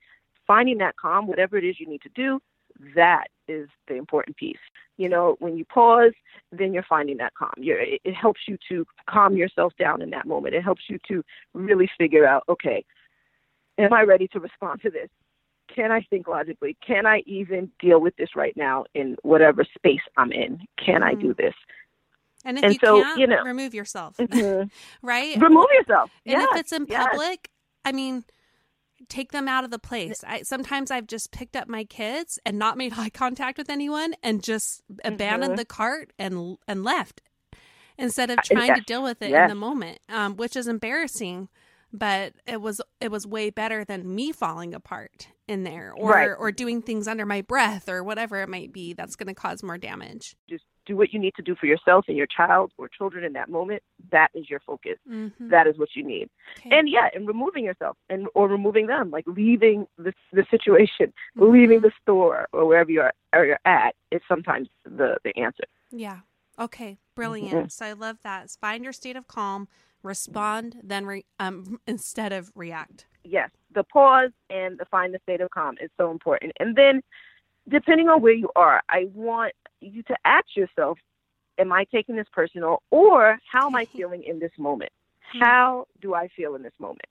finding 0.47 0.77
that 0.77 0.95
calm, 0.97 1.27
whatever 1.27 1.57
it 1.57 1.63
is 1.63 1.79
you 1.79 1.87
need 1.87 2.01
to 2.03 2.09
do, 2.09 2.39
that 2.95 3.27
is 3.47 3.67
the 3.87 3.95
important 3.95 4.37
piece. 4.37 4.57
You 4.97 5.09
know, 5.09 5.35
when 5.39 5.57
you 5.57 5.65
pause, 5.65 6.13
then 6.51 6.73
you're 6.73 6.85
finding 6.87 7.17
that 7.17 7.33
calm. 7.33 7.53
You're, 7.57 7.81
it, 7.81 8.01
it 8.03 8.13
helps 8.13 8.41
you 8.47 8.57
to 8.69 8.85
calm 9.09 9.35
yourself 9.35 9.73
down 9.77 10.01
in 10.01 10.09
that 10.11 10.25
moment. 10.25 10.55
It 10.55 10.63
helps 10.63 10.83
you 10.87 10.99
to 11.07 11.23
really 11.53 11.89
figure 11.97 12.27
out, 12.27 12.43
okay, 12.47 12.85
am 13.77 13.93
I 13.93 14.03
ready 14.03 14.27
to 14.29 14.39
respond 14.39 14.81
to 14.81 14.89
this? 14.89 15.09
Can 15.75 15.91
I 15.91 16.01
think 16.01 16.27
logically? 16.27 16.77
Can 16.85 17.05
I 17.05 17.21
even 17.25 17.71
deal 17.79 17.99
with 17.99 18.15
this 18.15 18.29
right 18.35 18.55
now 18.55 18.85
in 18.93 19.17
whatever 19.23 19.65
space 19.75 20.01
I'm 20.17 20.31
in? 20.31 20.59
Can 20.83 21.01
mm-hmm. 21.01 21.03
I 21.03 21.13
do 21.13 21.29
mm-hmm. 21.29 21.41
this? 21.41 21.53
And 22.45 22.59
if 22.59 22.63
and 22.63 22.73
you 22.73 22.79
so, 22.83 23.01
can't, 23.01 23.19
you 23.19 23.27
know, 23.27 23.43
remove 23.43 23.73
yourself, 23.73 24.17
mm-hmm. 24.17 24.67
right? 25.05 25.35
Remove 25.41 25.65
yourself. 25.73 26.11
And 26.25 26.33
yes, 26.33 26.47
if 26.51 26.59
it's 26.59 26.71
in 26.71 26.85
yes. 26.87 27.07
public, 27.09 27.49
I 27.83 27.91
mean, 27.91 28.23
take 29.09 29.31
them 29.31 29.47
out 29.47 29.63
of 29.63 29.71
the 29.71 29.79
place. 29.79 30.23
I 30.25 30.43
sometimes 30.43 30.91
I've 30.91 31.07
just 31.07 31.31
picked 31.31 31.55
up 31.55 31.67
my 31.67 31.83
kids 31.83 32.39
and 32.45 32.59
not 32.59 32.77
made 32.77 32.93
eye 32.97 33.09
contact 33.09 33.57
with 33.57 33.69
anyone 33.69 34.13
and 34.23 34.43
just 34.43 34.83
abandoned 35.03 35.51
mm-hmm. 35.51 35.57
the 35.57 35.65
cart 35.65 36.13
and 36.19 36.57
and 36.67 36.83
left 36.83 37.21
instead 37.97 38.29
of 38.29 38.37
trying 38.43 38.67
yes. 38.67 38.79
to 38.79 38.83
deal 38.83 39.01
with 39.01 39.21
it 39.21 39.31
in 39.31 39.47
the 39.47 39.55
moment, 39.55 39.99
um, 40.09 40.35
which 40.35 40.55
is 40.55 40.67
embarrassing 40.67 41.49
but 41.95 42.33
it 42.45 42.61
was 42.61 42.81
it 42.99 43.11
was 43.11 43.25
way 43.25 43.49
better 43.49 43.83
than 43.83 44.13
me 44.13 44.31
falling 44.31 44.73
apart 44.73 45.29
in 45.47 45.63
there 45.63 45.93
or 45.95 46.11
right. 46.11 46.29
or 46.37 46.51
doing 46.51 46.81
things 46.81 47.07
under 47.07 47.25
my 47.25 47.41
breath 47.41 47.87
or 47.87 48.03
whatever 48.03 48.41
it 48.41 48.49
might 48.49 48.71
be 48.73 48.93
that's 48.93 49.15
going 49.15 49.27
to 49.27 49.33
cause 49.33 49.63
more 49.63 49.77
damage 49.77 50.35
just 50.49 50.63
do 50.85 50.95
what 50.95 51.13
you 51.13 51.19
need 51.19 51.33
to 51.35 51.41
do 51.41 51.55
for 51.55 51.65
yourself 51.65 52.05
and 52.07 52.17
your 52.17 52.27
child 52.27 52.71
or 52.77 52.87
children 52.87 53.23
in 53.23 53.33
that 53.33 53.49
moment 53.49 53.81
that 54.11 54.29
is 54.33 54.49
your 54.49 54.59
focus 54.59 54.97
mm-hmm. 55.09 55.49
that 55.49 55.67
is 55.67 55.77
what 55.77 55.89
you 55.95 56.03
need 56.03 56.29
okay. 56.59 56.69
and 56.71 56.89
yeah 56.89 57.07
and 57.13 57.27
removing 57.27 57.63
yourself 57.63 57.97
and 58.09 58.27
or 58.33 58.47
removing 58.47 58.87
them 58.87 59.11
like 59.11 59.25
leaving 59.27 59.87
the 59.97 60.13
the 60.33 60.45
situation 60.49 61.13
mm-hmm. 61.37 61.51
leaving 61.51 61.81
the 61.81 61.91
store 62.01 62.47
or 62.51 62.65
wherever 62.67 62.91
you're 62.91 63.11
or 63.33 63.45
you're 63.45 63.59
at 63.65 63.95
is 64.11 64.21
sometimes 64.27 64.67
the 64.83 65.17
the 65.23 65.35
answer 65.37 65.63
yeah 65.91 66.19
okay 66.59 66.97
brilliant 67.15 67.53
mm-hmm. 67.53 67.67
so 67.67 67.85
i 67.85 67.93
love 67.93 68.17
that 68.23 68.49
find 68.61 68.83
your 68.83 68.93
state 68.93 69.15
of 69.15 69.27
calm 69.27 69.67
respond 70.05 70.77
then 70.83 71.05
re- 71.05 71.25
um, 71.39 71.79
instead 71.87 72.31
of 72.31 72.51
react. 72.55 73.05
Yes 73.23 73.49
the 73.75 73.83
pause 73.83 74.31
and 74.49 74.77
the 74.79 74.85
find 74.85 75.13
the 75.13 75.19
state 75.23 75.41
of 75.41 75.49
calm 75.51 75.75
is 75.81 75.91
so 75.97 76.09
important. 76.09 76.53
And 76.59 76.75
then 76.75 77.01
depending 77.69 78.07
on 78.09 78.21
where 78.21 78.33
you 78.33 78.49
are 78.55 78.81
i 78.89 79.07
want 79.13 79.53
you 79.81 80.03
to 80.03 80.15
ask 80.23 80.45
yourself 80.55 80.97
am 81.57 81.71
i 81.71 81.83
taking 81.85 82.15
this 82.15 82.27
personal 82.31 82.81
or 82.91 83.39
how 83.51 83.67
am 83.67 83.75
i 83.75 83.85
feeling 83.97 84.23
in 84.23 84.39
this 84.39 84.51
moment? 84.57 84.91
Hmm. 85.31 85.39
how 85.39 85.87
do 86.01 86.13
i 86.13 86.27
feel 86.35 86.55
in 86.55 86.63
this 86.63 86.73
moment? 86.79 87.07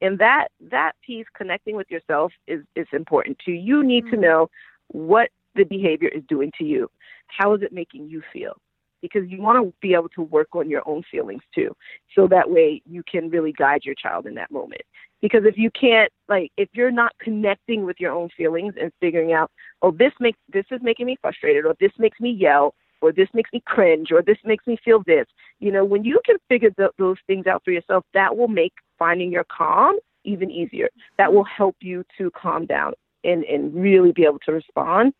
And 0.00 0.18
that 0.18 0.48
that 0.70 0.92
piece 1.06 1.26
connecting 1.34 1.76
with 1.76 1.90
yourself 1.90 2.32
is 2.46 2.62
is 2.74 2.86
important 2.92 3.38
too. 3.44 3.52
You 3.52 3.84
need 3.84 4.04
to 4.06 4.16
hmm. 4.16 4.22
know 4.22 4.50
what 4.88 5.30
the 5.54 5.64
behavior 5.64 6.08
is 6.08 6.22
doing 6.28 6.50
to 6.58 6.64
you. 6.64 6.90
How 7.26 7.54
is 7.54 7.62
it 7.62 7.72
making 7.72 8.08
you 8.08 8.22
feel 8.32 8.56
because 9.02 9.28
you 9.28 9.42
want 9.42 9.62
to 9.62 9.74
be 9.82 9.92
able 9.92 10.08
to 10.10 10.22
work 10.22 10.48
on 10.54 10.70
your 10.70 10.82
own 10.86 11.02
feelings 11.10 11.42
too. 11.54 11.76
So 12.14 12.26
that 12.28 12.48
way 12.48 12.80
you 12.86 13.02
can 13.10 13.28
really 13.28 13.52
guide 13.52 13.82
your 13.84 13.96
child 13.96 14.26
in 14.26 14.34
that 14.36 14.50
moment. 14.50 14.82
Because 15.20 15.42
if 15.44 15.56
you 15.56 15.70
can't, 15.70 16.10
like, 16.28 16.50
if 16.56 16.68
you're 16.72 16.90
not 16.90 17.12
connecting 17.20 17.84
with 17.84 17.96
your 18.00 18.12
own 18.12 18.28
feelings 18.36 18.74
and 18.80 18.90
figuring 19.00 19.32
out, 19.32 19.50
oh, 19.82 19.90
this 19.90 20.12
makes, 20.18 20.38
this 20.52 20.64
is 20.70 20.80
making 20.82 21.06
me 21.06 21.16
frustrated, 21.20 21.66
or 21.66 21.76
this 21.78 21.92
makes 21.98 22.18
me 22.18 22.30
yell, 22.30 22.74
or 23.00 23.12
this 23.12 23.28
makes 23.34 23.50
me 23.52 23.62
cringe, 23.66 24.10
or 24.10 24.22
this 24.22 24.38
makes 24.44 24.66
me 24.66 24.78
feel 24.84 25.02
this, 25.06 25.26
you 25.58 25.70
know, 25.70 25.84
when 25.84 26.04
you 26.04 26.20
can 26.24 26.36
figure 26.48 26.70
th- 26.70 26.90
those 26.98 27.16
things 27.26 27.46
out 27.46 27.62
for 27.64 27.72
yourself, 27.72 28.04
that 28.14 28.36
will 28.36 28.48
make 28.48 28.72
finding 28.98 29.30
your 29.30 29.44
calm 29.44 29.96
even 30.24 30.50
easier. 30.50 30.88
That 31.18 31.32
will 31.32 31.44
help 31.44 31.76
you 31.80 32.04
to 32.18 32.30
calm 32.30 32.66
down 32.66 32.94
and, 33.24 33.44
and 33.44 33.74
really 33.74 34.12
be 34.12 34.24
able 34.24 34.38
to 34.40 34.52
respond 34.52 35.14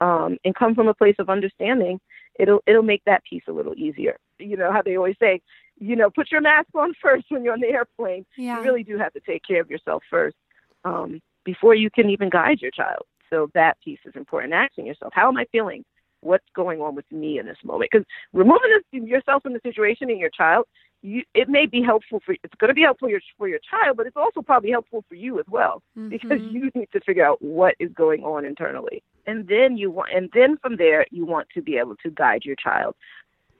um, 0.00 0.38
and 0.44 0.54
come 0.54 0.74
from 0.74 0.88
a 0.88 0.94
place 0.94 1.16
of 1.18 1.30
understanding 1.30 2.00
it'll 2.38 2.62
it'll 2.66 2.82
make 2.82 3.02
that 3.06 3.22
piece 3.24 3.42
a 3.48 3.52
little 3.52 3.74
easier. 3.76 4.16
You 4.38 4.56
know 4.56 4.72
how 4.72 4.82
they 4.82 4.96
always 4.96 5.16
say, 5.20 5.40
you 5.78 5.96
know, 5.96 6.10
put 6.10 6.30
your 6.30 6.40
mask 6.40 6.68
on 6.74 6.94
first 7.02 7.26
when 7.28 7.44
you're 7.44 7.52
on 7.52 7.60
the 7.60 7.68
airplane. 7.68 8.24
Yeah. 8.36 8.58
You 8.58 8.64
really 8.64 8.84
do 8.84 8.98
have 8.98 9.12
to 9.14 9.20
take 9.20 9.42
care 9.46 9.60
of 9.60 9.70
yourself 9.70 10.02
first. 10.10 10.36
um, 10.84 11.20
before 11.44 11.74
you 11.74 11.90
can 11.90 12.08
even 12.10 12.30
guide 12.30 12.60
your 12.60 12.70
child. 12.70 13.04
So 13.30 13.50
that 13.54 13.80
piece 13.82 13.98
is 14.04 14.14
important. 14.14 14.52
Asking 14.52 14.86
yourself, 14.86 15.12
how 15.14 15.28
am 15.28 15.36
I 15.36 15.46
feeling? 15.50 15.84
What's 16.20 16.46
going 16.54 16.80
on 16.80 16.94
with 16.94 17.10
me 17.10 17.38
in 17.38 17.46
this 17.46 17.56
moment? 17.64 17.90
Because 17.90 18.06
removing 18.32 18.80
yourself 18.92 19.42
from 19.42 19.54
the 19.54 19.60
situation 19.64 20.08
and 20.08 20.20
your 20.20 20.30
child, 20.30 20.66
you, 21.02 21.24
it 21.34 21.48
may 21.48 21.66
be 21.66 21.82
helpful 21.82 22.20
for 22.24 22.36
it's 22.44 22.54
going 22.58 22.68
to 22.68 22.74
be 22.74 22.82
helpful 22.82 23.08
for 23.08 23.10
your, 23.10 23.20
for 23.36 23.48
your 23.48 23.58
child, 23.58 23.96
but 23.96 24.06
it's 24.06 24.16
also 24.16 24.40
probably 24.40 24.70
helpful 24.70 25.04
for 25.08 25.16
you 25.16 25.40
as 25.40 25.46
well 25.48 25.82
mm-hmm. 25.98 26.10
because 26.10 26.40
you 26.50 26.70
need 26.76 26.88
to 26.92 27.00
figure 27.00 27.26
out 27.26 27.42
what 27.42 27.74
is 27.80 27.90
going 27.92 28.22
on 28.22 28.44
internally, 28.44 29.02
and 29.26 29.46
then 29.48 29.76
you 29.76 29.90
want, 29.90 30.10
and 30.14 30.30
then 30.34 30.56
from 30.58 30.76
there 30.76 31.06
you 31.10 31.24
want 31.24 31.48
to 31.54 31.62
be 31.62 31.76
able 31.76 31.96
to 31.96 32.10
guide 32.10 32.44
your 32.44 32.56
child, 32.56 32.94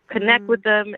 connect 0.08 0.42
mm-hmm. 0.42 0.50
with 0.50 0.62
them, 0.62 0.94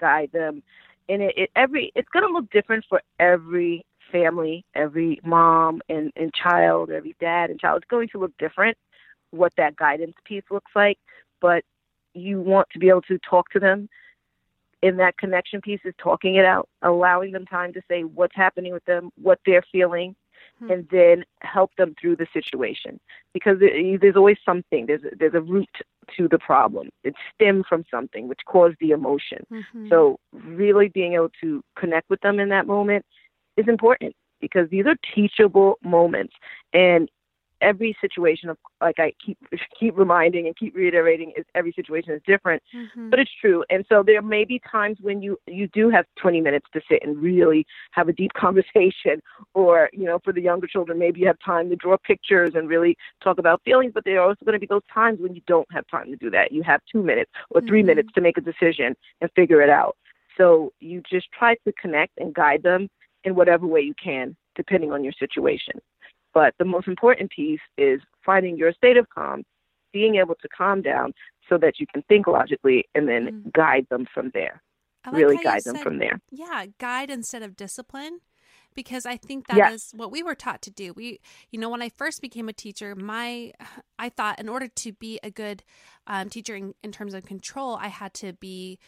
guide 0.00 0.30
them, 0.32 0.62
and 1.08 1.22
it, 1.22 1.34
it 1.36 1.50
every 1.56 1.92
it's 1.94 2.08
going 2.08 2.26
to 2.26 2.32
look 2.32 2.50
different 2.50 2.84
for 2.88 3.02
every 3.18 3.84
family, 4.10 4.64
every 4.74 5.20
mom 5.24 5.80
and, 5.88 6.12
and 6.16 6.32
child, 6.34 6.90
every 6.90 7.14
dad 7.20 7.50
and 7.50 7.60
child. 7.60 7.82
It's 7.82 7.90
going 7.90 8.08
to 8.08 8.18
look 8.18 8.32
different 8.38 8.76
what 9.30 9.52
that 9.56 9.76
guidance 9.76 10.14
piece 10.24 10.42
looks 10.50 10.72
like, 10.74 10.98
but 11.40 11.64
you 12.14 12.40
want 12.40 12.68
to 12.70 12.78
be 12.78 12.88
able 12.88 13.02
to 13.02 13.18
talk 13.18 13.50
to 13.50 13.60
them. 13.60 13.88
In 14.82 14.96
that 14.96 15.18
connection 15.18 15.60
piece 15.60 15.80
is 15.84 15.94
talking 15.98 16.36
it 16.36 16.44
out, 16.44 16.68
allowing 16.82 17.32
them 17.32 17.44
time 17.44 17.72
to 17.74 17.82
say 17.86 18.02
what's 18.02 18.34
happening 18.34 18.72
with 18.72 18.84
them, 18.86 19.10
what 19.20 19.38
they're 19.44 19.64
feeling, 19.70 20.16
mm-hmm. 20.62 20.70
and 20.70 20.88
then 20.90 21.24
help 21.42 21.70
them 21.76 21.94
through 22.00 22.16
the 22.16 22.26
situation. 22.32 23.00
Because 23.32 23.58
there's 23.60 24.16
always 24.16 24.38
something. 24.44 24.86
There's 24.86 25.02
there's 25.18 25.34
a 25.34 25.40
root 25.40 25.68
to 26.16 26.28
the 26.28 26.38
problem. 26.38 26.88
It 27.04 27.14
stemmed 27.34 27.66
from 27.68 27.84
something 27.90 28.28
which 28.28 28.40
caused 28.46 28.76
the 28.80 28.90
emotion. 28.90 29.46
Mm-hmm. 29.52 29.88
So 29.88 30.18
really 30.32 30.88
being 30.88 31.14
able 31.14 31.30
to 31.40 31.62
connect 31.78 32.10
with 32.10 32.20
them 32.20 32.40
in 32.40 32.48
that 32.50 32.66
moment 32.66 33.04
is 33.56 33.68
important 33.68 34.14
because 34.40 34.68
these 34.70 34.86
are 34.86 34.96
teachable 35.14 35.78
moments 35.82 36.34
and 36.72 37.10
every 37.60 37.96
situation 38.00 38.48
of 38.48 38.56
like 38.80 38.98
I 38.98 39.12
keep 39.24 39.38
keep 39.78 39.96
reminding 39.96 40.46
and 40.46 40.56
keep 40.56 40.74
reiterating 40.74 41.32
is 41.36 41.44
every 41.54 41.72
situation 41.72 42.12
is 42.12 42.20
different, 42.26 42.62
mm-hmm. 42.74 43.10
but 43.10 43.18
it's 43.18 43.30
true. 43.40 43.64
And 43.70 43.84
so 43.88 44.02
there 44.04 44.22
may 44.22 44.44
be 44.44 44.60
times 44.70 44.98
when 45.00 45.22
you 45.22 45.38
you 45.46 45.68
do 45.68 45.90
have 45.90 46.04
20 46.20 46.40
minutes 46.40 46.66
to 46.72 46.80
sit 46.88 47.00
and 47.02 47.20
really 47.20 47.66
have 47.92 48.08
a 48.08 48.12
deep 48.12 48.32
conversation, 48.36 49.22
or 49.54 49.90
you 49.92 50.04
know, 50.04 50.18
for 50.24 50.32
the 50.32 50.42
younger 50.42 50.66
children, 50.66 50.98
maybe 50.98 51.20
you 51.20 51.26
have 51.26 51.38
time 51.44 51.68
to 51.70 51.76
draw 51.76 51.96
pictures 51.98 52.52
and 52.54 52.68
really 52.68 52.96
talk 53.22 53.38
about 53.38 53.62
feelings. 53.64 53.92
But 53.94 54.04
there 54.04 54.20
are 54.20 54.28
also 54.28 54.44
going 54.44 54.54
to 54.54 54.60
be 54.60 54.66
those 54.66 54.82
times 54.92 55.20
when 55.20 55.34
you 55.34 55.42
don't 55.46 55.68
have 55.72 55.84
time 55.88 56.06
to 56.10 56.16
do 56.16 56.30
that. 56.30 56.52
You 56.52 56.62
have 56.62 56.80
two 56.90 57.02
minutes 57.02 57.30
or 57.50 57.60
3 57.60 57.80
mm-hmm. 57.80 57.86
minutes 57.86 58.08
to 58.14 58.20
make 58.20 58.38
a 58.38 58.40
decision 58.40 58.94
and 59.20 59.30
figure 59.34 59.60
it 59.60 59.70
out. 59.70 59.96
So 60.36 60.72
you 60.80 61.02
just 61.10 61.26
try 61.36 61.54
to 61.66 61.72
connect 61.80 62.18
and 62.18 62.34
guide 62.34 62.62
them 62.62 62.88
in 63.24 63.34
whatever 63.34 63.66
way 63.66 63.80
you 63.80 63.94
can, 64.02 64.36
depending 64.54 64.92
on 64.92 65.04
your 65.04 65.12
situation. 65.12 65.80
But 66.32 66.54
the 66.58 66.64
most 66.64 66.88
important 66.88 67.30
piece 67.30 67.60
is 67.76 68.00
finding 68.24 68.56
your 68.56 68.72
state 68.72 68.96
of 68.96 69.08
calm, 69.10 69.44
being 69.92 70.16
able 70.16 70.36
to 70.36 70.48
calm 70.48 70.82
down 70.82 71.12
so 71.48 71.58
that 71.58 71.80
you 71.80 71.86
can 71.92 72.02
think 72.02 72.26
logically 72.26 72.84
and 72.94 73.08
then 73.08 73.26
mm. 73.26 73.52
guide 73.52 73.86
them 73.90 74.06
from 74.12 74.30
there. 74.32 74.62
Like 75.06 75.14
really 75.14 75.36
guide 75.38 75.64
them 75.64 75.76
said, 75.76 75.82
from 75.82 75.98
there. 75.98 76.20
Yeah, 76.30 76.66
guide 76.78 77.10
instead 77.10 77.42
of 77.42 77.56
discipline 77.56 78.20
because 78.74 79.06
I 79.06 79.16
think 79.16 79.46
that 79.48 79.56
yes. 79.56 79.72
is 79.72 79.92
what 79.94 80.12
we 80.12 80.22
were 80.22 80.34
taught 80.34 80.62
to 80.62 80.70
do. 80.70 80.92
We, 80.92 81.20
you 81.50 81.58
know, 81.58 81.68
when 81.68 81.82
I 81.82 81.88
first 81.88 82.20
became 82.20 82.48
a 82.48 82.52
teacher, 82.52 82.94
my, 82.94 83.52
I 83.98 84.08
thought 84.08 84.38
in 84.38 84.48
order 84.48 84.68
to 84.68 84.92
be 84.92 85.18
a 85.22 85.30
good 85.30 85.62
um, 86.06 86.28
teacher 86.28 86.54
in, 86.54 86.74
in 86.82 86.92
terms 86.92 87.14
of 87.14 87.24
control, 87.24 87.76
I 87.76 87.88
had 87.88 88.14
to 88.14 88.32
be 88.34 88.78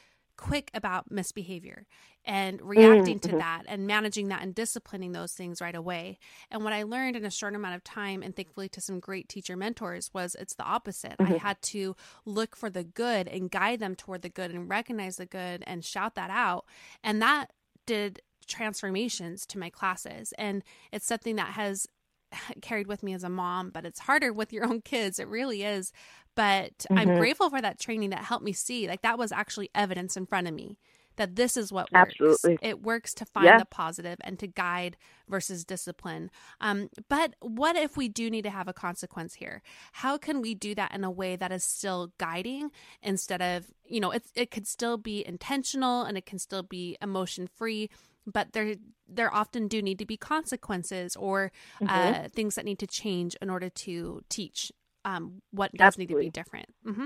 quick 0.43 0.73
about 0.75 1.09
misbehavior 1.09 1.87
and 2.25 2.61
reacting 2.61 3.21
mm-hmm. 3.21 3.31
to 3.31 3.37
that 3.37 3.63
and 3.69 3.87
managing 3.87 4.27
that 4.29 4.43
and 4.43 4.57
disciplining 4.57 5.13
those 5.13 5.33
things 5.33 5.61
right 5.61 5.77
away. 5.77 6.19
And 6.51 6.65
what 6.65 6.73
I 6.73 6.83
learned 6.83 7.15
in 7.15 7.25
a 7.25 7.31
short 7.31 7.55
amount 7.55 7.77
of 7.77 7.85
time, 7.85 8.25
and 8.25 8.35
thankfully 8.35 8.69
to 8.71 8.81
some 8.81 8.99
great 8.99 9.29
teacher 9.29 9.57
mentors, 9.57 10.11
was 10.13 10.35
it's 10.39 10.57
the 10.57 10.65
opposite. 10.65 11.17
Mm-hmm. 11.19 11.35
I 11.35 11.37
had 11.37 11.63
to 11.63 11.95
look 12.25 12.57
for 12.57 12.71
the 12.71 12.83
good 12.83 13.29
and 13.29 13.53
guide 13.53 13.79
them 13.79 13.95
toward 13.95 14.23
the 14.23 14.29
good 14.29 14.51
and 14.51 14.69
recognize 14.69 15.17
the 15.17 15.27
good 15.27 15.63
and 15.65 15.85
shout 15.85 16.17
that 16.17 16.31
out. 16.31 16.67
And 17.05 17.23
that 17.23 17.53
did 17.87 18.21
transformations 18.49 19.47
to 19.47 19.59
my 19.61 19.71
classes. 19.71 20.35
And 20.37 20.65
it's 20.91 21.07
something 21.07 21.37
that 21.37 21.53
has 21.53 21.87
carried 22.63 22.87
with 22.87 23.03
me 23.03 23.15
as 23.15 23.25
a 23.25 23.29
mom, 23.29 23.71
but 23.71 23.85
it's 23.85 24.01
harder 24.01 24.33
with 24.33 24.53
your 24.53 24.65
own 24.65 24.81
kids. 24.81 25.19
It 25.19 25.29
really 25.29 25.63
is. 25.63 25.93
But 26.35 26.79
mm-hmm. 26.79 26.99
I'm 26.99 27.19
grateful 27.19 27.51
for 27.51 27.61
that 27.61 27.79
training 27.79 28.11
that 28.11 28.25
helped 28.25 28.45
me 28.45 28.53
see 28.53 28.89
like 28.89 29.03
that 29.03 29.19
was 29.19 29.33
actually 29.33 29.71
evidence 29.75 30.17
in 30.17 30.27
front 30.27 30.49
of 30.49 30.55
me 30.55 30.79
that 31.17 31.37
this 31.37 31.57
is 31.57 31.73
what 31.73 31.93
works. 31.93 32.15
Absolutely. 32.21 32.59
It 32.63 32.83
works 32.83 33.15
to 33.15 33.25
find 33.25 33.47
yeah. 33.47 33.59
the 33.59 33.65
positive 33.65 34.19
and 34.23 34.39
to 34.39 34.47
guide 34.47 34.97
versus 35.29 35.65
discipline. 35.65 36.31
Um, 36.61 36.89
but 37.09 37.35
what 37.41 37.77
if 37.77 37.97
we 37.97 38.09
do 38.09 38.31
need 38.31 38.43
to 38.43 38.51
have 38.51 38.69
a 38.69 38.73
consequence 38.73 39.35
here? 39.35 39.63
How 39.93 40.17
can 40.17 40.41
we 40.41 40.55
do 40.55 40.75
that 40.75 40.95
in 40.95 41.05
a 41.05 41.11
way 41.11 41.37
that 41.37 41.53
is 41.53 41.65
still 41.65 42.13
guiding 42.19 42.71
instead 43.03 43.43
of, 43.43 43.67
you 43.85 44.01
know, 44.01 44.11
it, 44.11 44.25
it 44.35 44.51
could 44.51 44.67
still 44.67 44.97
be 44.97 45.27
intentional 45.27 46.03
and 46.03 46.17
it 46.17 46.27
can 46.27 46.39
still 46.39 46.63
be 46.63 46.97
emotion 47.03 47.47
free, 47.47 47.91
but 48.27 48.53
there 48.53 48.75
there 49.09 49.33
often 49.33 49.69
do 49.69 49.83
need 49.83 49.99
to 49.99 50.07
be 50.07 50.17
consequences 50.17 51.17
or 51.17 51.53
mm-hmm. 51.81 51.89
uh, 51.89 52.29
things 52.29 52.55
that 52.55 52.65
need 52.65 52.79
to 52.79 52.87
change 52.87 53.37
in 53.43 53.51
order 53.51 53.69
to 53.69 54.23
teach 54.29 54.73
um, 55.05 55.43
what 55.51 55.73
does 55.73 55.87
Absolutely. 55.87 56.15
need 56.15 56.21
to 56.21 56.27
be 56.27 56.31
different. 56.31 56.67
Mm-hmm. 56.87 57.05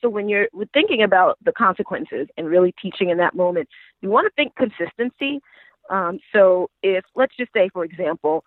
So 0.00 0.10
when 0.10 0.28
you're 0.28 0.48
thinking 0.74 1.02
about 1.02 1.38
the 1.42 1.52
consequences 1.52 2.28
and 2.36 2.46
really 2.46 2.74
teaching 2.82 3.08
in 3.08 3.16
that 3.18 3.34
moment, 3.34 3.68
you 4.02 4.10
want 4.10 4.26
to 4.26 4.32
think 4.36 4.54
consistency. 4.54 5.40
Um, 5.88 6.18
so 6.32 6.68
if 6.82 7.04
let's 7.14 7.34
just 7.36 7.52
say, 7.54 7.70
for 7.72 7.84
example, 7.84 8.44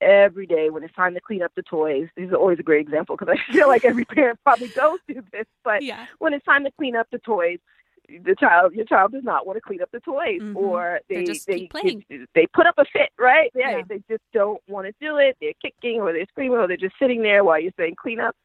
every 0.00 0.46
day 0.46 0.68
when 0.70 0.82
it's 0.82 0.94
time 0.94 1.14
to 1.14 1.20
clean 1.20 1.42
up 1.42 1.52
the 1.54 1.62
toys, 1.62 2.08
this 2.16 2.26
is 2.28 2.34
always 2.34 2.58
a 2.58 2.62
great 2.62 2.80
example 2.80 3.16
because 3.16 3.32
I 3.32 3.52
feel 3.52 3.68
like 3.68 3.84
every 3.84 4.04
parent 4.16 4.40
probably 4.42 4.68
goes 4.68 4.98
through 5.06 5.22
this. 5.32 5.46
But 5.62 5.82
yeah. 5.82 6.06
when 6.18 6.34
it's 6.34 6.44
time 6.44 6.64
to 6.64 6.72
clean 6.72 6.96
up 6.96 7.06
the 7.12 7.18
toys, 7.18 7.58
the 8.08 8.34
child 8.38 8.72
your 8.74 8.84
child 8.84 9.12
does 9.12 9.24
not 9.24 9.46
want 9.46 9.56
to 9.56 9.60
clean 9.60 9.82
up 9.82 9.90
the 9.92 10.00
toys 10.00 10.40
mm-hmm. 10.40 10.56
or 10.56 11.00
they 11.08 11.24
they 11.24 11.68
they, 11.82 12.26
they 12.34 12.46
put 12.54 12.66
up 12.66 12.74
a 12.78 12.84
fit 12.84 13.10
right 13.18 13.50
they, 13.54 13.60
yeah. 13.60 13.82
they 13.88 14.02
just 14.08 14.22
don't 14.32 14.60
want 14.68 14.86
to 14.86 14.94
do 15.00 15.16
it 15.16 15.36
they're 15.40 15.52
kicking 15.60 16.00
or 16.00 16.12
they're 16.12 16.26
screaming 16.26 16.58
or 16.58 16.66
they're 16.66 16.76
just 16.76 16.94
sitting 17.00 17.22
there 17.22 17.44
while 17.44 17.60
you're 17.60 17.72
saying 17.76 17.94
clean 18.00 18.20
up 18.20 18.36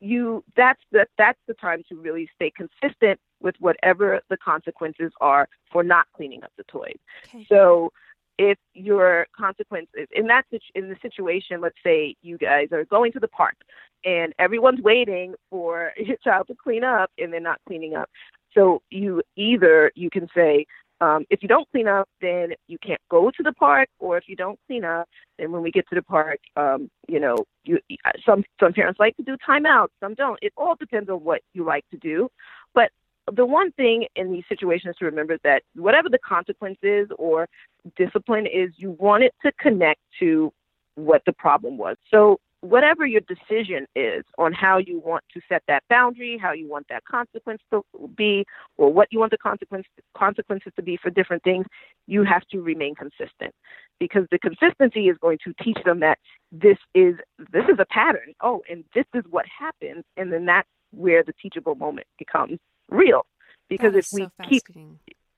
you 0.00 0.42
that's 0.56 0.80
the 0.92 1.06
that's 1.18 1.38
the 1.46 1.54
time 1.54 1.82
to 1.88 1.96
really 1.96 2.28
stay 2.34 2.50
consistent 2.50 3.20
with 3.40 3.54
whatever 3.58 4.20
the 4.28 4.36
consequences 4.36 5.12
are 5.20 5.48
for 5.70 5.82
not 5.82 6.06
cleaning 6.16 6.42
up 6.42 6.52
the 6.56 6.64
toys 6.64 6.98
okay. 7.26 7.46
so 7.48 7.92
if 8.38 8.56
your 8.74 9.26
consequences 9.36 10.06
in 10.12 10.26
that 10.26 10.44
in 10.74 10.88
the 10.88 10.96
situation 11.02 11.60
let's 11.60 11.76
say 11.84 12.14
you 12.22 12.38
guys 12.38 12.68
are 12.72 12.84
going 12.86 13.12
to 13.12 13.20
the 13.20 13.28
park 13.28 13.56
and 14.04 14.32
everyone's 14.38 14.80
waiting 14.80 15.34
for 15.50 15.92
your 15.96 16.16
child 16.24 16.46
to 16.46 16.54
clean 16.54 16.84
up 16.84 17.10
and 17.18 17.32
they're 17.32 17.40
not 17.40 17.60
cleaning 17.66 17.94
up 17.94 18.08
so 18.54 18.82
you 18.90 19.22
either 19.36 19.92
you 19.94 20.10
can 20.10 20.28
say, 20.34 20.66
um, 21.00 21.24
if 21.30 21.42
you 21.42 21.48
don't 21.48 21.68
clean 21.70 21.88
up, 21.88 22.08
then 22.20 22.52
you 22.68 22.76
can't 22.78 23.00
go 23.10 23.30
to 23.30 23.42
the 23.42 23.52
park, 23.52 23.88
or 23.98 24.18
if 24.18 24.24
you 24.26 24.36
don't 24.36 24.58
clean 24.66 24.84
up, 24.84 25.08
then 25.38 25.50
when 25.50 25.62
we 25.62 25.70
get 25.70 25.88
to 25.88 25.94
the 25.94 26.02
park, 26.02 26.38
um, 26.56 26.90
you 27.08 27.18
know, 27.18 27.36
you 27.64 27.78
some 28.26 28.44
some 28.60 28.72
parents 28.72 29.00
like 29.00 29.16
to 29.16 29.22
do 29.22 29.36
timeouts, 29.48 29.88
some 30.00 30.14
don't. 30.14 30.38
It 30.42 30.52
all 30.56 30.74
depends 30.78 31.08
on 31.08 31.24
what 31.24 31.40
you 31.54 31.64
like 31.64 31.84
to 31.90 31.96
do. 31.96 32.28
But 32.74 32.90
the 33.32 33.46
one 33.46 33.72
thing 33.72 34.06
in 34.16 34.32
these 34.32 34.44
situations 34.48 34.96
to 34.98 35.04
remember 35.06 35.34
is 35.34 35.40
that 35.44 35.62
whatever 35.74 36.08
the 36.08 36.18
consequences 36.18 37.08
or 37.18 37.48
discipline 37.96 38.46
is, 38.46 38.70
you 38.76 38.90
want 38.92 39.22
it 39.22 39.34
to 39.44 39.52
connect 39.52 40.00
to 40.18 40.52
what 40.96 41.22
the 41.24 41.32
problem 41.32 41.78
was. 41.78 41.96
So 42.10 42.38
whatever 42.60 43.06
your 43.06 43.22
decision 43.22 43.86
is 43.94 44.24
on 44.38 44.52
how 44.52 44.78
you 44.78 45.00
want 45.00 45.24
to 45.32 45.40
set 45.48 45.62
that 45.66 45.82
boundary, 45.88 46.38
how 46.38 46.52
you 46.52 46.68
want 46.68 46.86
that 46.88 47.04
consequence 47.04 47.62
to 47.70 47.82
be, 48.16 48.44
or 48.76 48.92
what 48.92 49.08
you 49.10 49.18
want 49.18 49.30
the 49.30 49.38
consequence, 49.38 49.86
consequences 50.14 50.72
to 50.76 50.82
be 50.82 50.96
for 50.96 51.10
different 51.10 51.42
things, 51.42 51.66
you 52.06 52.22
have 52.22 52.46
to 52.48 52.60
remain 52.60 52.94
consistent 52.94 53.54
because 53.98 54.26
the 54.30 54.38
consistency 54.38 55.08
is 55.08 55.16
going 55.18 55.38
to 55.44 55.54
teach 55.62 55.78
them 55.84 56.00
that 56.00 56.18
this 56.52 56.78
is 56.94 57.16
this 57.52 57.64
is 57.64 57.78
a 57.78 57.86
pattern. 57.86 58.34
Oh, 58.42 58.62
and 58.68 58.84
this 58.94 59.06
is 59.14 59.24
what 59.30 59.46
happens, 59.46 60.04
and 60.16 60.32
then 60.32 60.44
that's 60.46 60.68
where 60.90 61.22
the 61.22 61.32
teachable 61.40 61.74
moment 61.74 62.06
becomes 62.18 62.58
real. 62.88 63.24
Because 63.68 63.94
if 63.94 64.08
we 64.12 64.24
so 64.24 64.48
keep 64.48 64.62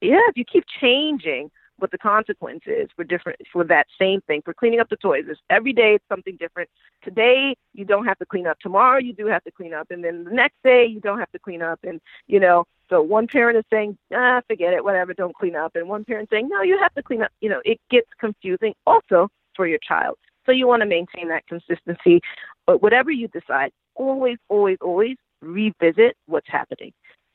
yeah, 0.00 0.20
if 0.28 0.36
you 0.36 0.44
keep 0.44 0.64
changing 0.80 1.50
what 1.82 1.90
the 1.90 1.98
consequence 1.98 2.62
is 2.66 2.88
for 2.94 3.04
different 3.04 3.40
for 3.52 3.64
that 3.64 3.86
same 3.98 4.20
thing 4.22 4.40
for 4.42 4.54
cleaning 4.54 4.80
up 4.80 4.88
the 4.88 4.96
toys. 4.96 5.24
It's, 5.28 5.40
every 5.50 5.72
day 5.72 5.96
it's 5.96 6.04
something 6.08 6.36
different. 6.36 6.70
Today 7.02 7.56
you 7.74 7.84
don't 7.84 8.06
have 8.06 8.18
to 8.20 8.26
clean 8.26 8.46
up. 8.46 8.58
Tomorrow 8.60 9.00
you 9.00 9.12
do 9.12 9.26
have 9.26 9.44
to 9.44 9.50
clean 9.50 9.74
up, 9.74 9.90
and 9.90 10.02
then 10.02 10.24
the 10.24 10.30
next 10.30 10.56
day 10.62 10.86
you 10.86 11.00
don't 11.00 11.18
have 11.18 11.30
to 11.32 11.38
clean 11.38 11.60
up. 11.60 11.80
And 11.82 12.00
you 12.28 12.40
know, 12.40 12.64
so 12.88 13.02
one 13.02 13.26
parent 13.26 13.58
is 13.58 13.64
saying, 13.70 13.98
ah, 14.14 14.40
forget 14.48 14.72
it, 14.72 14.84
whatever, 14.84 15.12
don't 15.12 15.34
clean 15.34 15.56
up, 15.56 15.74
and 15.74 15.88
one 15.88 16.04
parent 16.04 16.28
saying, 16.30 16.48
no, 16.48 16.62
you 16.62 16.78
have 16.78 16.94
to 16.94 17.02
clean 17.02 17.22
up. 17.22 17.32
You 17.40 17.50
know, 17.50 17.60
it 17.64 17.80
gets 17.90 18.08
confusing 18.18 18.74
also 18.86 19.28
for 19.56 19.66
your 19.66 19.78
child. 19.86 20.16
So 20.46 20.52
you 20.52 20.66
want 20.66 20.82
to 20.82 20.86
maintain 20.86 21.28
that 21.28 21.46
consistency, 21.46 22.20
but 22.66 22.82
whatever 22.82 23.10
you 23.10 23.28
decide, 23.28 23.72
always, 23.94 24.38
always, 24.48 24.78
always 24.80 25.16
revisit 25.40 26.16
what's 26.26 26.48
happening. 26.48 26.92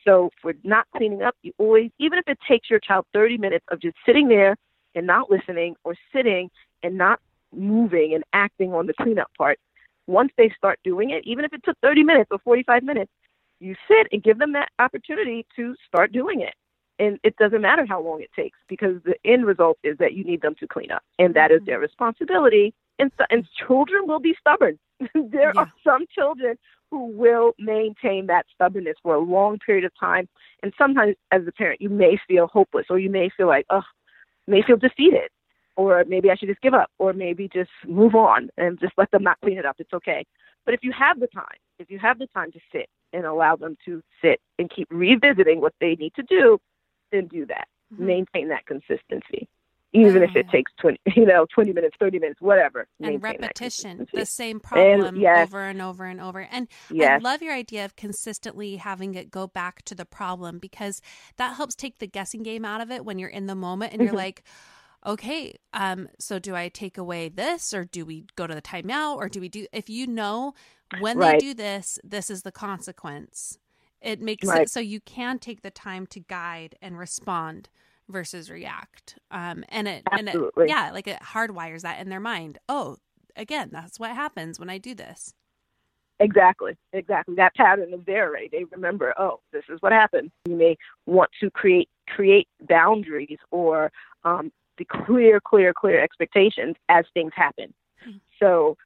So 0.08 0.30
for 0.42 0.54
not 0.64 0.88
cleaning 0.96 1.22
up, 1.22 1.36
you 1.42 1.52
always, 1.58 1.92
even 2.00 2.18
if 2.18 2.28
it 2.28 2.38
takes 2.48 2.70
your 2.70 2.80
child 2.80 3.06
30 3.14 3.38
minutes 3.38 3.66
of 3.70 3.82
just 3.82 3.98
sitting 4.06 4.30
there 4.30 4.56
and 4.96 5.06
not 5.06 5.30
listening 5.30 5.76
or 5.84 5.96
sitting 6.14 6.50
and 6.82 6.98
not 6.98 7.20
moving 7.54 8.14
and 8.14 8.24
acting 8.34 8.74
on 8.74 8.88
the 8.88 8.94
cleanup 8.94 9.30
part. 9.38 9.60
Once 10.08 10.32
they 10.38 10.50
start 10.56 10.80
doing 10.84 11.10
it, 11.10 11.24
even 11.26 11.44
if 11.44 11.54
it 11.54 11.62
took 11.64 11.78
30 11.82 12.04
minutes 12.04 12.30
or 12.32 12.40
45 12.40 12.84
minutes, 12.84 13.12
you 13.60 13.76
sit 13.88 14.08
and 14.12 14.24
give 14.24 14.38
them 14.38 14.54
that 14.54 14.70
opportunity 14.80 15.46
to 15.56 15.76
start 15.88 16.12
doing 16.12 16.42
it. 16.42 16.54
And 17.00 17.20
it 17.24 17.36
doesn't 17.38 17.62
matter 17.62 17.86
how 17.86 18.02
long 18.02 18.22
it 18.22 18.30
takes 18.36 18.58
because 18.68 19.02
the 19.04 19.16
end 19.26 19.46
result 19.46 19.78
is 19.84 19.98
that 19.98 20.14
you 20.14 20.24
need 20.24 20.42
them 20.42 20.56
to 20.60 20.68
clean 20.68 20.92
up, 20.92 21.04
and 21.20 21.34
that 21.36 21.52
is 21.52 21.58
mm-hmm. 21.58 21.66
their 21.66 21.80
responsibility. 21.80 22.74
And, 23.00 23.12
so, 23.18 23.26
and 23.30 23.46
children 23.68 24.08
will 24.08 24.20
be 24.20 24.36
stubborn. 24.40 24.80
there 25.14 25.52
yeah. 25.54 25.62
are 25.62 25.72
some 25.84 26.06
children 26.12 26.58
who 26.90 27.08
will 27.08 27.54
maintain 27.60 28.28
that 28.28 28.46
stubbornness 28.54 28.96
for 29.04 29.16
a 29.16 29.20
long 29.20 29.60
period 29.60 29.86
of 29.86 29.92
time. 30.00 30.28
And 30.64 30.74
sometimes, 30.78 31.16
as 31.32 31.42
a 31.48 31.52
parent, 31.52 31.82
you 31.82 31.90
may 31.90 32.18
feel 32.28 32.48
hopeless, 32.48 32.86
or 32.90 33.00
you 33.00 33.10
may 33.10 33.30
feel 33.36 33.48
like, 33.48 33.66
oh, 33.70 33.82
may 34.48 34.62
feel 34.62 34.78
defeated, 34.78 35.30
or 35.76 36.04
maybe 36.08 36.32
I 36.32 36.36
should 36.36 36.50
just 36.50 36.62
give 36.62 36.74
up, 36.74 36.90
or 36.98 37.14
maybe 37.14 37.50
just 37.52 37.70
move 37.86 38.16
on 38.16 38.50
and 38.58 38.80
just 38.80 38.94
let 38.98 39.12
them 39.12 39.24
not 39.24 39.40
clean 39.42 39.58
it 39.58 39.66
up. 39.66 39.76
It's 39.80 39.94
okay. 39.94 40.26
But 40.66 40.74
if 40.74 40.84
you 40.84 40.92
have 40.98 41.20
the 41.20 41.28
time, 41.28 41.46
if 41.80 41.90
you 41.92 42.00
have 42.00 42.20
the 42.20 42.28
time 42.28 42.52
to 42.52 42.60
sit 42.72 42.88
and 43.14 43.26
allow 43.26 43.56
them 43.56 43.78
to 43.86 44.02
sit 44.22 44.40
and 44.60 44.70
keep 44.70 44.88
revisiting 44.92 45.62
what 45.62 45.74
they 45.80 45.96
need 45.96 46.14
to 46.16 46.24
do, 46.24 46.60
then 47.12 47.28
do 47.28 47.46
that. 47.46 47.68
Mm-hmm. 47.94 48.06
Maintain 48.06 48.50
that 48.50 48.66
consistency. 48.66 49.48
Even 49.94 50.22
if 50.22 50.36
it 50.36 50.48
mm. 50.48 50.52
takes 50.52 50.72
twenty, 50.80 51.00
you 51.16 51.26
know, 51.26 51.46
twenty 51.54 51.72
minutes, 51.72 51.96
thirty 52.00 52.20
minutes, 52.20 52.42
whatever. 52.42 52.88
And 53.02 53.24
repetition, 53.24 54.08
the 54.14 54.26
same 54.26 54.60
problem 54.60 55.06
and, 55.06 55.18
yes. 55.18 55.48
over 55.48 55.62
and 55.64 55.82
over 55.82 56.06
and 56.06 56.20
over. 56.20 56.48
And 56.52 56.68
yes. 56.92 57.22
I 57.22 57.24
love 57.24 57.42
your 57.42 57.54
idea 57.54 57.86
of 57.86 57.96
consistently 57.96 58.76
having 58.76 59.16
it 59.16 59.32
go 59.32 59.48
back 59.48 59.84
to 59.84 59.96
the 59.96 60.06
problem 60.06 60.60
because 60.60 61.02
that 61.38 61.56
helps 61.56 61.74
take 61.74 62.00
the 62.00 62.08
guessing 62.08 62.44
game 62.44 62.66
out 62.66 62.82
of 62.82 62.92
it 62.92 63.06
when 63.06 63.18
you're 63.18 63.30
in 63.30 63.48
the 63.48 63.56
moment 63.56 63.94
and 63.94 64.02
you're 64.02 64.10
mm-hmm. 64.10 64.18
like, 64.18 64.44
okay, 65.06 65.56
um, 65.74 66.10
so 66.20 66.38
do 66.38 66.56
I 66.56 66.70
take 66.70 66.98
away 66.98 67.30
this 67.30 67.74
or 67.74 67.86
do 67.86 68.06
we 68.06 68.26
go 68.36 68.46
to 68.46 68.54
the 68.54 68.62
timeout 68.62 69.16
or 69.16 69.30
do 69.30 69.40
we 69.40 69.50
do? 69.50 69.66
If 69.72 69.90
you 69.90 70.06
know 70.06 70.54
when 71.00 71.18
right. 71.18 71.40
they 71.40 71.48
do 71.48 71.54
this, 71.54 71.98
this 72.04 72.30
is 72.30 72.44
the 72.44 72.52
consequence. 72.52 73.58
It 74.02 74.22
makes 74.22 74.48
right. 74.48 74.64
it 74.64 74.70
so 74.70 74.80
you 74.80 75.00
can 75.00 75.40
take 75.40 75.62
the 75.62 75.72
time 75.72 76.06
to 76.08 76.20
guide 76.20 76.76
and 76.82 76.98
respond 76.98 77.70
versus 78.10 78.50
react. 78.50 79.18
Um, 79.32 79.64
and 79.70 79.88
it, 79.88 80.04
Absolutely. 80.12 80.64
and 80.64 80.70
it, 80.70 80.70
yeah, 80.70 80.92
like 80.92 81.08
it 81.08 81.22
hardwires 81.22 81.82
that 81.82 82.00
in 82.00 82.10
their 82.10 82.20
mind. 82.20 82.58
Oh, 82.70 82.98
again, 83.36 83.70
that's 83.72 84.00
what 84.00 84.12
happens 84.12 84.60
when 84.60 84.70
I 84.70 84.78
do 84.78 84.96
this. 84.96 85.34
Exactly, 86.20 86.76
exactly. 86.94 87.36
That 87.36 87.54
pattern 87.56 87.94
is 87.94 88.00
there, 88.08 88.32
right? 88.32 88.50
They 88.52 88.64
remember, 88.72 89.14
oh, 89.20 89.40
this 89.54 89.64
is 89.70 89.78
what 89.82 89.92
happened. 89.92 90.32
You 90.48 90.56
may 90.56 90.76
want 91.06 91.30
to 91.42 91.52
create 91.52 91.90
create 92.10 92.48
boundaries 92.68 93.38
or 93.52 93.92
um, 94.24 94.52
the 94.78 94.86
clear, 94.86 95.40
clear, 95.40 95.74
clear 95.74 96.02
expectations 96.02 96.76
as 96.90 97.06
things 97.14 97.32
happen. 97.36 97.74
Mm-hmm. 98.02 98.18
So 98.40 98.78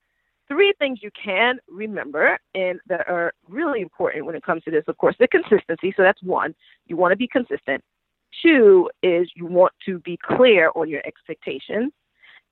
three 0.47 0.73
things 0.79 0.99
you 1.01 1.11
can 1.11 1.59
remember 1.69 2.37
and 2.53 2.79
that 2.87 3.07
are 3.07 3.31
really 3.47 3.79
important 3.79 4.25
when 4.25 4.35
it 4.35 4.43
comes 4.43 4.63
to 4.63 4.71
this. 4.71 4.83
Of 4.87 4.97
course, 4.97 5.15
the 5.19 5.27
consistency. 5.27 5.93
So 5.95 6.03
that's 6.03 6.21
one. 6.21 6.53
You 6.87 6.97
want 6.97 7.13
to 7.13 7.15
be 7.15 7.27
consistent. 7.27 7.81
Two 8.41 8.89
is 9.03 9.29
you 9.35 9.45
want 9.45 9.73
to 9.85 9.99
be 9.99 10.17
clear 10.17 10.71
on 10.75 10.89
your 10.89 11.01
expectations. 11.05 11.91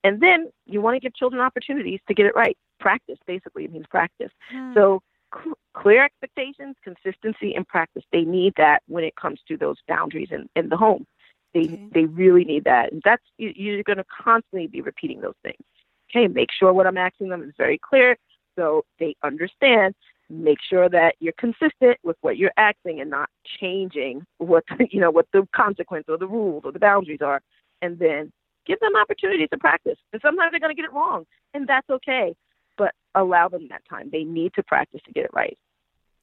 And 0.03 0.21
then 0.21 0.49
you 0.65 0.81
want 0.81 0.95
to 0.95 0.99
give 0.99 1.13
children 1.15 1.41
opportunities 1.41 1.99
to 2.07 2.13
get 2.13 2.25
it 2.25 2.35
right. 2.35 2.57
Practice, 2.79 3.17
basically, 3.27 3.65
it 3.65 3.71
means 3.71 3.85
practice. 3.89 4.31
Hmm. 4.49 4.73
So 4.73 5.01
cl- 5.33 5.57
clear 5.73 6.05
expectations, 6.05 6.75
consistency, 6.83 7.53
and 7.53 7.67
practice. 7.67 8.03
They 8.11 8.21
need 8.21 8.53
that 8.57 8.81
when 8.87 9.03
it 9.03 9.15
comes 9.15 9.39
to 9.49 9.57
those 9.57 9.77
boundaries 9.87 10.29
in, 10.31 10.47
in 10.55 10.69
the 10.69 10.77
home. 10.77 11.05
They 11.53 11.61
okay. 11.61 11.87
they 11.93 12.05
really 12.05 12.45
need 12.45 12.63
that. 12.65 12.91
And 12.91 13.01
that's 13.03 13.23
you're 13.37 13.83
going 13.83 13.97
to 13.97 14.05
constantly 14.05 14.67
be 14.67 14.81
repeating 14.81 15.19
those 15.19 15.33
things 15.43 15.63
okay, 16.09 16.27
make 16.27 16.49
sure 16.51 16.73
what 16.73 16.87
I'm 16.87 16.97
asking 16.97 17.29
them 17.29 17.43
is 17.43 17.53
very 17.57 17.77
clear 17.77 18.17
so 18.57 18.83
they 18.99 19.15
understand. 19.23 19.95
Make 20.29 20.59
sure 20.67 20.87
that 20.89 21.15
you're 21.19 21.33
consistent 21.37 21.97
with 22.03 22.17
what 22.21 22.37
you're 22.37 22.51
asking 22.57 23.01
and 23.01 23.09
not 23.09 23.29
changing 23.59 24.25
what 24.37 24.63
you 24.91 24.99
know 24.99 25.11
what 25.11 25.27
the 25.33 25.47
consequence 25.55 26.05
or 26.07 26.17
the 26.17 26.27
rules 26.27 26.63
or 26.65 26.71
the 26.71 26.79
boundaries 26.79 27.21
are, 27.21 27.41
and 27.81 27.97
then 27.99 28.31
give 28.65 28.79
them 28.79 28.95
opportunities 28.95 29.49
to 29.51 29.57
practice. 29.57 29.97
And 30.13 30.21
sometimes 30.21 30.51
they're 30.51 30.59
going 30.59 30.75
to 30.75 30.79
get 30.79 30.85
it 30.85 30.93
wrong, 30.93 31.25
and 31.53 31.67
that's 31.67 31.89
okay. 31.89 32.35
But 32.77 32.93
allow 33.15 33.49
them 33.49 33.67
that 33.69 33.81
time. 33.89 34.09
They 34.11 34.23
need 34.23 34.53
to 34.53 34.63
practice 34.63 35.01
to 35.05 35.11
get 35.11 35.25
it 35.25 35.31
right. 35.33 35.57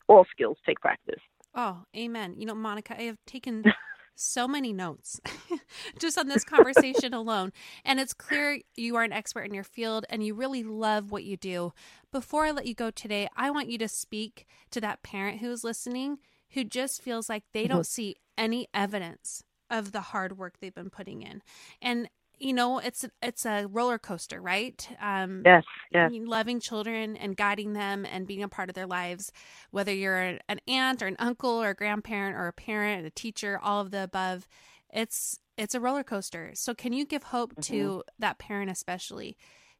All 0.08 0.24
skills 0.30 0.56
take 0.64 0.80
practice. 0.80 1.20
Oh, 1.54 1.82
amen. 1.96 2.34
You 2.38 2.46
know, 2.46 2.54
Monica, 2.54 2.98
I 2.98 3.04
have 3.04 3.18
taken 3.26 3.64
so 4.16 4.48
many 4.48 4.72
notes 4.72 5.20
just 5.98 6.18
on 6.18 6.28
this 6.28 6.44
conversation 6.44 7.14
alone. 7.14 7.52
And 7.84 8.00
it's 8.00 8.14
clear 8.14 8.60
you 8.74 8.96
are 8.96 9.04
an 9.04 9.12
expert 9.12 9.42
in 9.42 9.54
your 9.54 9.64
field 9.64 10.06
and 10.10 10.24
you 10.24 10.34
really 10.34 10.62
love 10.62 11.10
what 11.12 11.24
you 11.24 11.36
do. 11.36 11.72
Before 12.10 12.46
I 12.46 12.50
let 12.50 12.66
you 12.66 12.74
go 12.74 12.90
today, 12.90 13.28
I 13.36 13.50
want 13.50 13.68
you 13.68 13.78
to 13.78 13.88
speak 13.88 14.46
to 14.70 14.80
that 14.80 15.02
parent 15.02 15.40
who 15.40 15.50
is 15.50 15.62
listening 15.62 16.18
who 16.50 16.64
just 16.64 17.02
feels 17.02 17.28
like 17.28 17.44
they 17.52 17.66
don't 17.66 17.80
mm-hmm. 17.80 17.84
see 17.84 18.16
any 18.38 18.68
evidence 18.72 19.42
of 19.70 19.92
the 19.92 20.00
hard 20.00 20.38
work 20.38 20.54
they've 20.60 20.74
been 20.74 20.90
putting 20.90 21.22
in. 21.22 21.42
And 21.82 22.08
you 22.38 22.52
know 22.52 22.78
it's 22.78 23.04
it's 23.22 23.46
a 23.46 23.66
roller 23.66 23.98
coaster 23.98 24.40
right? 24.40 24.88
Um 25.00 25.42
yes 25.44 25.64
yes. 25.92 26.10
loving 26.12 26.60
children 26.60 27.16
and 27.16 27.36
guiding 27.36 27.72
them 27.72 28.04
and 28.04 28.26
being 28.26 28.42
a 28.42 28.48
part 28.48 28.68
of 28.68 28.74
their 28.74 28.86
lives 28.86 29.32
whether 29.70 29.92
you're 29.92 30.38
an 30.48 30.60
aunt 30.68 31.02
or 31.02 31.06
an 31.06 31.16
uncle 31.18 31.62
or 31.62 31.70
a 31.70 31.74
grandparent 31.74 32.36
or 32.36 32.46
a 32.46 32.52
parent 32.52 33.06
a 33.06 33.10
teacher 33.10 33.58
all 33.62 33.80
of 33.80 33.90
the 33.90 34.02
above. 34.02 34.46
It's 34.92 35.38
it's 35.56 35.74
a 35.74 35.80
roller 35.80 36.04
coaster. 36.04 36.50
So 36.54 36.74
can 36.74 36.92
you 36.92 37.06
give 37.06 37.24
hope 37.24 37.52
mm-hmm. 37.52 37.74
to 37.74 38.04
that 38.18 38.38
parent 38.38 38.70
especially 38.70 39.36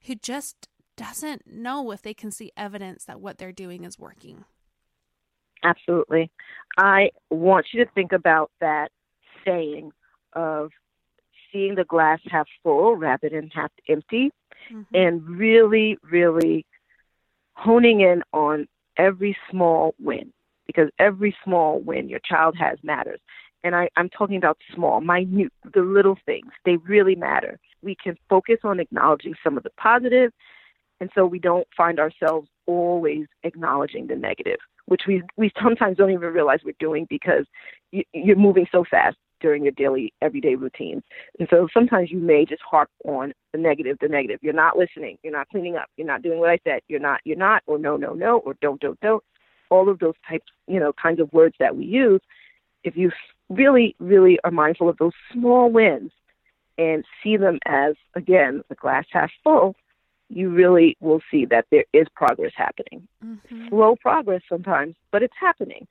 who 0.07 0.15
just 0.15 0.69
doesn't 0.97 1.47
know 1.47 1.91
if 1.91 2.03
they 2.03 2.15
can 2.15 2.31
see 2.31 2.53
evidence 2.57 3.05
that 3.05 3.21
what 3.21 3.39
they're 3.39 3.53
doing 3.53 3.85
is 3.85 3.99
working? 3.99 4.45
Absolutely. 5.63 6.31
I 6.79 7.11
want 7.31 7.67
you 7.73 7.85
to 7.85 7.91
think 7.93 8.13
about 8.13 8.51
that 8.61 8.89
saying 9.45 9.91
of 10.33 10.71
seeing 11.57 11.75
the 11.75 11.85
glass 11.85 12.21
half 12.29 12.47
full 12.63 12.97
rather 12.97 13.29
than 13.31 13.49
half 13.49 13.71
empty, 13.89 14.31
mm-hmm. 14.71 14.83
and 14.95 15.27
really, 15.27 15.97
really 16.03 16.67
honing 17.55 18.01
in 18.01 18.23
on 18.33 18.67
every 18.99 19.37
small 19.51 19.95
win 19.99 20.33
because 20.67 20.91
every 20.99 21.35
small 21.45 21.81
win 21.81 22.09
your 22.09 22.21
child 22.21 22.57
has 22.59 22.79
matters. 22.83 23.21
And 23.65 23.75
I, 23.75 23.89
I'm 23.97 24.11
talking 24.11 24.37
about 24.37 24.59
small, 24.75 25.01
minute, 25.01 25.53
the 25.73 25.81
little 25.81 26.19
things. 26.27 26.53
They 26.65 26.77
really 26.77 27.15
matter. 27.15 27.59
We 27.83 27.97
can 28.03 28.17
focus 28.29 28.59
on 28.63 28.81
acknowledging 28.81 29.35
some 29.43 29.57
of 29.57 29.63
the 29.63 29.71
positive, 29.81 30.33
and 31.01 31.11
so 31.15 31.27
we 31.27 31.39
don't 31.39 31.67
find 31.77 31.99
ourselves 31.99 32.49
always 32.67 33.27
acknowledging 33.45 34.09
the 34.09 34.17
negative, 34.17 34.59
which 34.87 35.03
we 35.07 35.23
we 35.37 35.51
sometimes 35.63 35.97
don't 35.97 36.11
even 36.11 36.33
realize 36.33 36.61
we're 36.65 36.75
doing 36.79 37.07
because 37.09 37.47
you, 37.93 38.05
you're 38.13 38.37
moving 38.37 38.67
so 38.71 38.85
fast 38.85 39.17
during 39.41 39.63
your 39.63 39.73
daily, 39.73 40.13
everyday 40.23 40.55
routines. 40.55 41.03
And 41.39 41.49
so 41.51 41.69
sometimes 41.73 42.11
you 42.11 42.19
may 42.19 42.45
just 42.45 42.63
harp 42.63 42.91
on 43.05 43.33
the 43.53 43.59
negative, 43.59 43.99
the 44.01 44.09
negative. 44.09 44.41
You're 44.43 44.53
not 44.53 44.77
listening. 44.77 45.19
You're 45.23 45.33
not 45.33 45.49
cleaning 45.49 45.77
up. 45.77 45.89
You're 45.97 46.07
not 46.07 46.23
doing 46.23 46.39
what 46.39 46.51
I 46.51 46.59
said. 46.65 46.81
You're 46.89 47.01
not, 47.01 47.21
you're 47.25 47.37
not, 47.37 47.63
or 47.67 47.79
no, 47.79 47.97
no, 47.97 48.13
no, 48.13 48.39
or 48.39 48.55
don't, 48.61 48.81
don't, 48.81 49.01
don't. 49.01 49.23
All 49.71 49.89
of 49.89 49.99
those 49.99 50.15
types, 50.29 50.47
you 50.67 50.81
know, 50.81 50.93
kinds 50.93 51.21
of 51.21 51.33
words 51.33 51.57
that 51.59 51.77
we 51.77 51.85
use. 51.85 52.21
If 52.85 52.97
you 52.97 53.11
really, 53.49 53.97
really 53.99 54.39
are 54.45 54.51
mindful 54.51 54.89
of 54.89 54.99
those 54.99 55.13
small 55.33 55.71
wins 55.71 56.13
and 56.79 57.05
see 57.23 57.37
them 57.37 57.59
as, 57.67 57.95
again, 58.15 58.63
the 58.69 58.75
glass 58.75 59.07
half 59.11 59.31
full, 59.43 59.75
you 60.29 60.51
really 60.51 60.97
will 61.01 61.21
see 61.31 61.45
that 61.47 61.67
there 61.71 61.85
is 61.93 62.07
progress 62.15 62.53
happening. 62.57 63.07
Mm-hmm. 63.25 63.69
Slow 63.69 63.97
progress 63.97 64.43
sometimes, 64.49 64.95
but 65.11 65.23
it's 65.23 65.35
happening. 65.39 65.87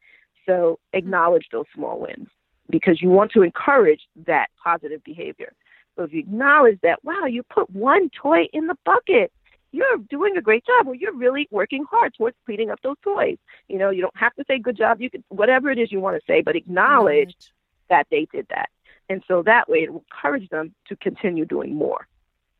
So 0.45 0.79
acknowledge 0.93 1.47
those 1.51 1.65
small 1.73 1.99
wins 1.99 2.27
because 2.69 3.01
you 3.01 3.09
want 3.09 3.31
to 3.31 3.41
encourage 3.41 4.01
that 4.25 4.47
positive 4.63 5.03
behavior. 5.03 5.53
So 5.95 6.03
if 6.03 6.13
you 6.13 6.19
acknowledge 6.19 6.79
that, 6.83 7.03
wow, 7.03 7.25
you 7.25 7.43
put 7.43 7.69
one 7.69 8.09
toy 8.09 8.47
in 8.53 8.67
the 8.67 8.75
bucket, 8.85 9.31
you're 9.71 9.97
doing 10.09 10.37
a 10.37 10.41
great 10.41 10.65
job, 10.65 10.87
or 10.87 10.95
you're 10.95 11.13
really 11.13 11.47
working 11.51 11.85
hard 11.89 12.13
towards 12.15 12.35
cleaning 12.45 12.69
up 12.69 12.79
those 12.81 12.97
toys. 13.03 13.37
You 13.67 13.77
know, 13.77 13.89
you 13.89 14.01
don't 14.01 14.17
have 14.17 14.33
to 14.35 14.43
say 14.47 14.59
good 14.59 14.77
job. 14.77 15.01
You 15.01 15.09
can 15.09 15.23
whatever 15.29 15.69
it 15.69 15.77
is 15.77 15.91
you 15.91 15.99
want 15.99 16.15
to 16.15 16.21
say, 16.25 16.41
but 16.41 16.55
acknowledge 16.55 17.27
right. 17.27 17.89
that 17.89 18.07
they 18.09 18.27
did 18.31 18.47
that. 18.49 18.69
And 19.09 19.23
so 19.27 19.43
that 19.43 19.69
way 19.69 19.79
it 19.79 19.93
will 19.93 20.03
encourage 20.11 20.49
them 20.49 20.73
to 20.87 20.95
continue 20.95 21.45
doing 21.45 21.75
more. 21.75 22.07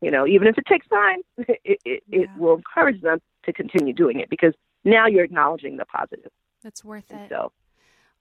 You 0.00 0.10
know, 0.10 0.26
even 0.26 0.46
if 0.46 0.58
it 0.58 0.66
takes 0.66 0.86
time, 0.88 1.20
it, 1.38 1.80
it, 1.84 2.02
yeah. 2.06 2.20
it 2.20 2.28
will 2.38 2.54
encourage 2.54 3.00
them 3.00 3.20
to 3.44 3.52
continue 3.52 3.92
doing 3.92 4.20
it 4.20 4.28
because 4.28 4.52
now 4.84 5.06
you're 5.06 5.24
acknowledging 5.24 5.76
the 5.76 5.86
positive. 5.86 6.30
That's 6.62 6.84
worth 6.84 7.10
it. 7.10 7.16
And 7.16 7.28
so, 7.28 7.52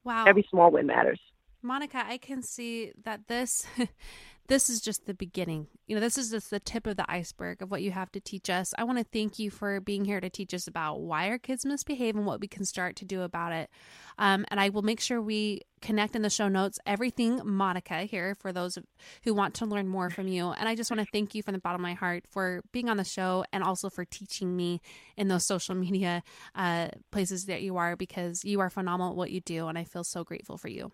wow, 0.03 0.25
every 0.25 0.47
small 0.49 0.71
win 0.71 0.87
matters. 0.87 1.19
Monica, 1.65 2.03
I 2.05 2.17
can 2.17 2.43
see 2.43 2.91
that 3.03 3.27
this 3.27 3.65
this 4.47 4.69
is 4.69 4.79
just 4.79 5.07
the 5.07 5.13
beginning. 5.15 5.67
You 5.87 5.95
know, 5.95 6.01
this 6.01 6.17
is 6.17 6.29
just 6.29 6.51
the 6.51 6.59
tip 6.59 6.85
of 6.85 6.97
the 6.97 7.11
iceberg 7.11 7.63
of 7.63 7.71
what 7.71 7.81
you 7.81 7.89
have 7.91 8.11
to 8.11 8.19
teach 8.19 8.49
us. 8.49 8.73
I 8.77 8.83
want 8.83 8.99
to 8.99 9.03
thank 9.03 9.39
you 9.39 9.49
for 9.49 9.81
being 9.81 10.05
here 10.05 10.21
to 10.21 10.29
teach 10.29 10.53
us 10.53 10.67
about 10.67 11.01
why 11.01 11.29
our 11.29 11.39
kids 11.39 11.65
misbehave 11.65 12.15
and 12.15 12.27
what 12.27 12.39
we 12.39 12.47
can 12.47 12.63
start 12.63 12.95
to 12.97 13.05
do 13.05 13.23
about 13.23 13.53
it. 13.53 13.71
Um, 14.19 14.45
and 14.49 14.59
I 14.59 14.69
will 14.69 14.83
make 14.83 14.99
sure 14.99 15.19
we 15.19 15.61
connect 15.81 16.15
in 16.15 16.21
the 16.21 16.29
show 16.29 16.47
notes 16.47 16.77
everything 16.85 17.41
Monica 17.43 18.03
here 18.03 18.35
for 18.35 18.53
those 18.53 18.77
who 19.23 19.33
want 19.33 19.55
to 19.55 19.65
learn 19.65 19.87
more 19.87 20.11
from 20.11 20.27
you. 20.27 20.51
And 20.51 20.69
I 20.69 20.75
just 20.75 20.91
want 20.91 21.01
to 21.01 21.11
thank 21.11 21.33
you 21.33 21.41
from 21.41 21.53
the 21.53 21.59
bottom 21.59 21.81
of 21.81 21.83
my 21.83 21.93
heart 21.93 22.25
for 22.29 22.61
being 22.71 22.89
on 22.89 22.97
the 22.97 23.03
show 23.03 23.45
and 23.51 23.63
also 23.63 23.89
for 23.89 24.05
teaching 24.05 24.55
me 24.55 24.79
in 25.17 25.27
those 25.27 25.45
social 25.45 25.73
media 25.75 26.21
uh, 26.53 26.89
places 27.11 27.45
that 27.45 27.63
you 27.63 27.77
are 27.77 27.95
because 27.95 28.45
you 28.45 28.59
are 28.59 28.69
phenomenal 28.69 29.11
at 29.11 29.17
what 29.17 29.31
you 29.31 29.41
do. 29.41 29.67
And 29.67 29.77
I 29.77 29.85
feel 29.85 30.03
so 30.03 30.23
grateful 30.23 30.57
for 30.57 30.67
you. 30.67 30.91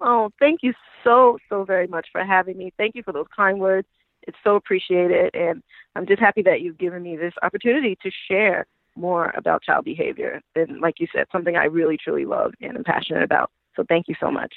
Oh, 0.00 0.30
thank 0.38 0.60
you 0.62 0.72
so, 1.04 1.38
so 1.48 1.64
very 1.64 1.86
much 1.86 2.08
for 2.12 2.24
having 2.24 2.56
me. 2.56 2.72
Thank 2.76 2.94
you 2.94 3.02
for 3.02 3.12
those 3.12 3.26
kind 3.34 3.58
words. 3.58 3.88
It's 4.22 4.36
so 4.44 4.56
appreciated. 4.56 5.34
And 5.34 5.62
I'm 5.96 6.06
just 6.06 6.20
happy 6.20 6.42
that 6.42 6.60
you've 6.60 6.78
given 6.78 7.02
me 7.02 7.16
this 7.16 7.34
opportunity 7.42 7.96
to 8.02 8.10
share 8.28 8.66
more 8.96 9.32
about 9.36 9.62
child 9.62 9.84
behavior. 9.84 10.40
And 10.54 10.80
like 10.80 10.96
you 10.98 11.06
said, 11.14 11.26
something 11.32 11.56
I 11.56 11.64
really, 11.64 11.96
truly 12.02 12.24
love 12.24 12.52
and 12.60 12.76
am 12.76 12.84
passionate 12.84 13.22
about. 13.22 13.50
So 13.76 13.84
thank 13.88 14.08
you 14.08 14.14
so 14.20 14.30
much. 14.30 14.52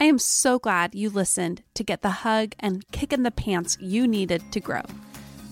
I 0.00 0.04
am 0.04 0.18
so 0.18 0.58
glad 0.58 0.94
you 0.94 1.10
listened 1.10 1.62
to 1.74 1.84
get 1.84 2.02
the 2.02 2.10
hug 2.10 2.54
and 2.58 2.90
kick 2.90 3.12
in 3.12 3.22
the 3.22 3.30
pants 3.30 3.78
you 3.80 4.06
needed 4.06 4.42
to 4.52 4.60
grow. 4.60 4.82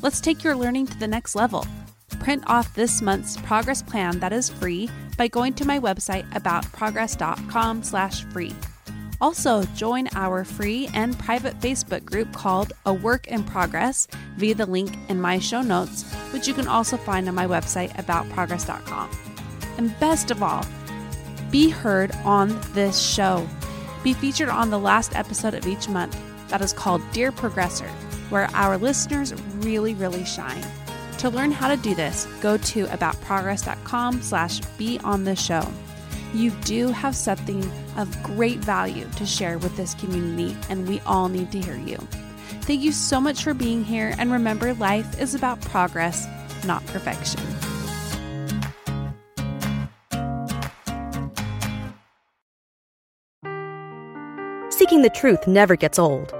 Let's 0.03 0.21
take 0.21 0.43
your 0.43 0.57
learning 0.57 0.87
to 0.87 0.99
the 0.99 1.07
next 1.07 1.35
level. 1.35 1.67
Print 2.19 2.43
off 2.47 2.75
this 2.75 3.01
month's 3.01 3.39
progress 3.39 3.83
plan 3.83 4.21
that 4.21 4.33
is 4.33 4.51
free 4.51 4.91
by 5.17 5.29
going 5.29 5.55
to 5.55 5.65
my 5.65 5.79
website 5.79 6.29
aboutprogress.com/free. 6.33 8.55
Also, 9.21 9.63
join 9.75 10.09
our 10.15 10.45
free 10.45 10.89
and 10.95 11.19
private 11.19 11.59
Facebook 11.61 12.05
group 12.07 12.33
called 12.33 12.73
A 12.87 12.93
Work 12.93 13.27
in 13.27 13.45
Progress 13.45 14.09
via 14.37 14.55
the 14.55 14.65
link 14.65 14.97
in 15.11 15.21
my 15.21 15.39
show 15.39 15.61
notes, 15.61 16.11
which 16.33 16.49
you 16.49 16.55
can 16.55 16.67
also 16.67 16.97
find 16.97 17.29
on 17.29 17.35
my 17.35 17.47
website, 17.47 17.91
aboutprogress.com. 17.97 19.11
And 19.77 19.99
best 20.01 20.31
of 20.31 20.43
all, 20.43 20.65
be 21.51 21.69
heard 21.69 22.13
on 22.25 22.59
this 22.73 22.99
show. 22.99 23.47
Be 24.03 24.15
featured 24.15 24.49
on 24.49 24.71
the 24.71 24.79
last 24.79 25.15
episode 25.15 25.53
of 25.53 25.67
each 25.67 25.89
month 25.89 26.19
that 26.49 26.63
is 26.63 26.73
called 26.73 27.03
Dear 27.13 27.31
Progressor, 27.31 27.91
where 28.31 28.49
our 28.55 28.79
listeners 28.79 29.35
really, 29.57 29.95
really 29.95 30.25
shine. 30.25 30.65
To 31.21 31.31
learn 31.31 31.53
how 31.53 31.69
to 31.69 31.77
do 31.77 31.95
this, 31.95 32.27
go 32.41 32.57
to 32.57 32.87
aboutprogress.com 32.87 34.23
slash 34.23 34.61
be 34.79 34.99
on 35.05 35.25
the 35.25 35.37
show 35.37 35.67
you 36.35 36.51
do 36.65 36.89
have 36.89 37.17
something 37.17 37.71
of 37.97 38.23
great 38.23 38.59
value 38.59 39.07
to 39.17 39.27
share 39.27 39.59
with 39.59 39.77
this 39.77 39.95
community, 39.95 40.57
and 40.69 40.89
we 40.89 41.01
all 41.01 41.29
need 41.29 41.51
to 41.53 41.61
hear 41.61 41.77
you. 41.77 41.97
Thank 42.63 42.83
you 42.83 42.93
so 42.93 43.21
much 43.21 43.43
for 43.43 43.55
being 43.55 43.85
here, 43.85 44.15
and 44.19 44.31
remember, 44.31 44.75
life 44.75 45.21
is 45.21 45.35
about 45.35 45.61
progress, 45.61 46.27
not 46.65 46.85
perfection. 46.87 47.41
Seeking 54.71 55.03
the 55.03 55.11
truth 55.11 55.47
never 55.47 55.77
gets 55.77 55.99
old. 55.99 56.40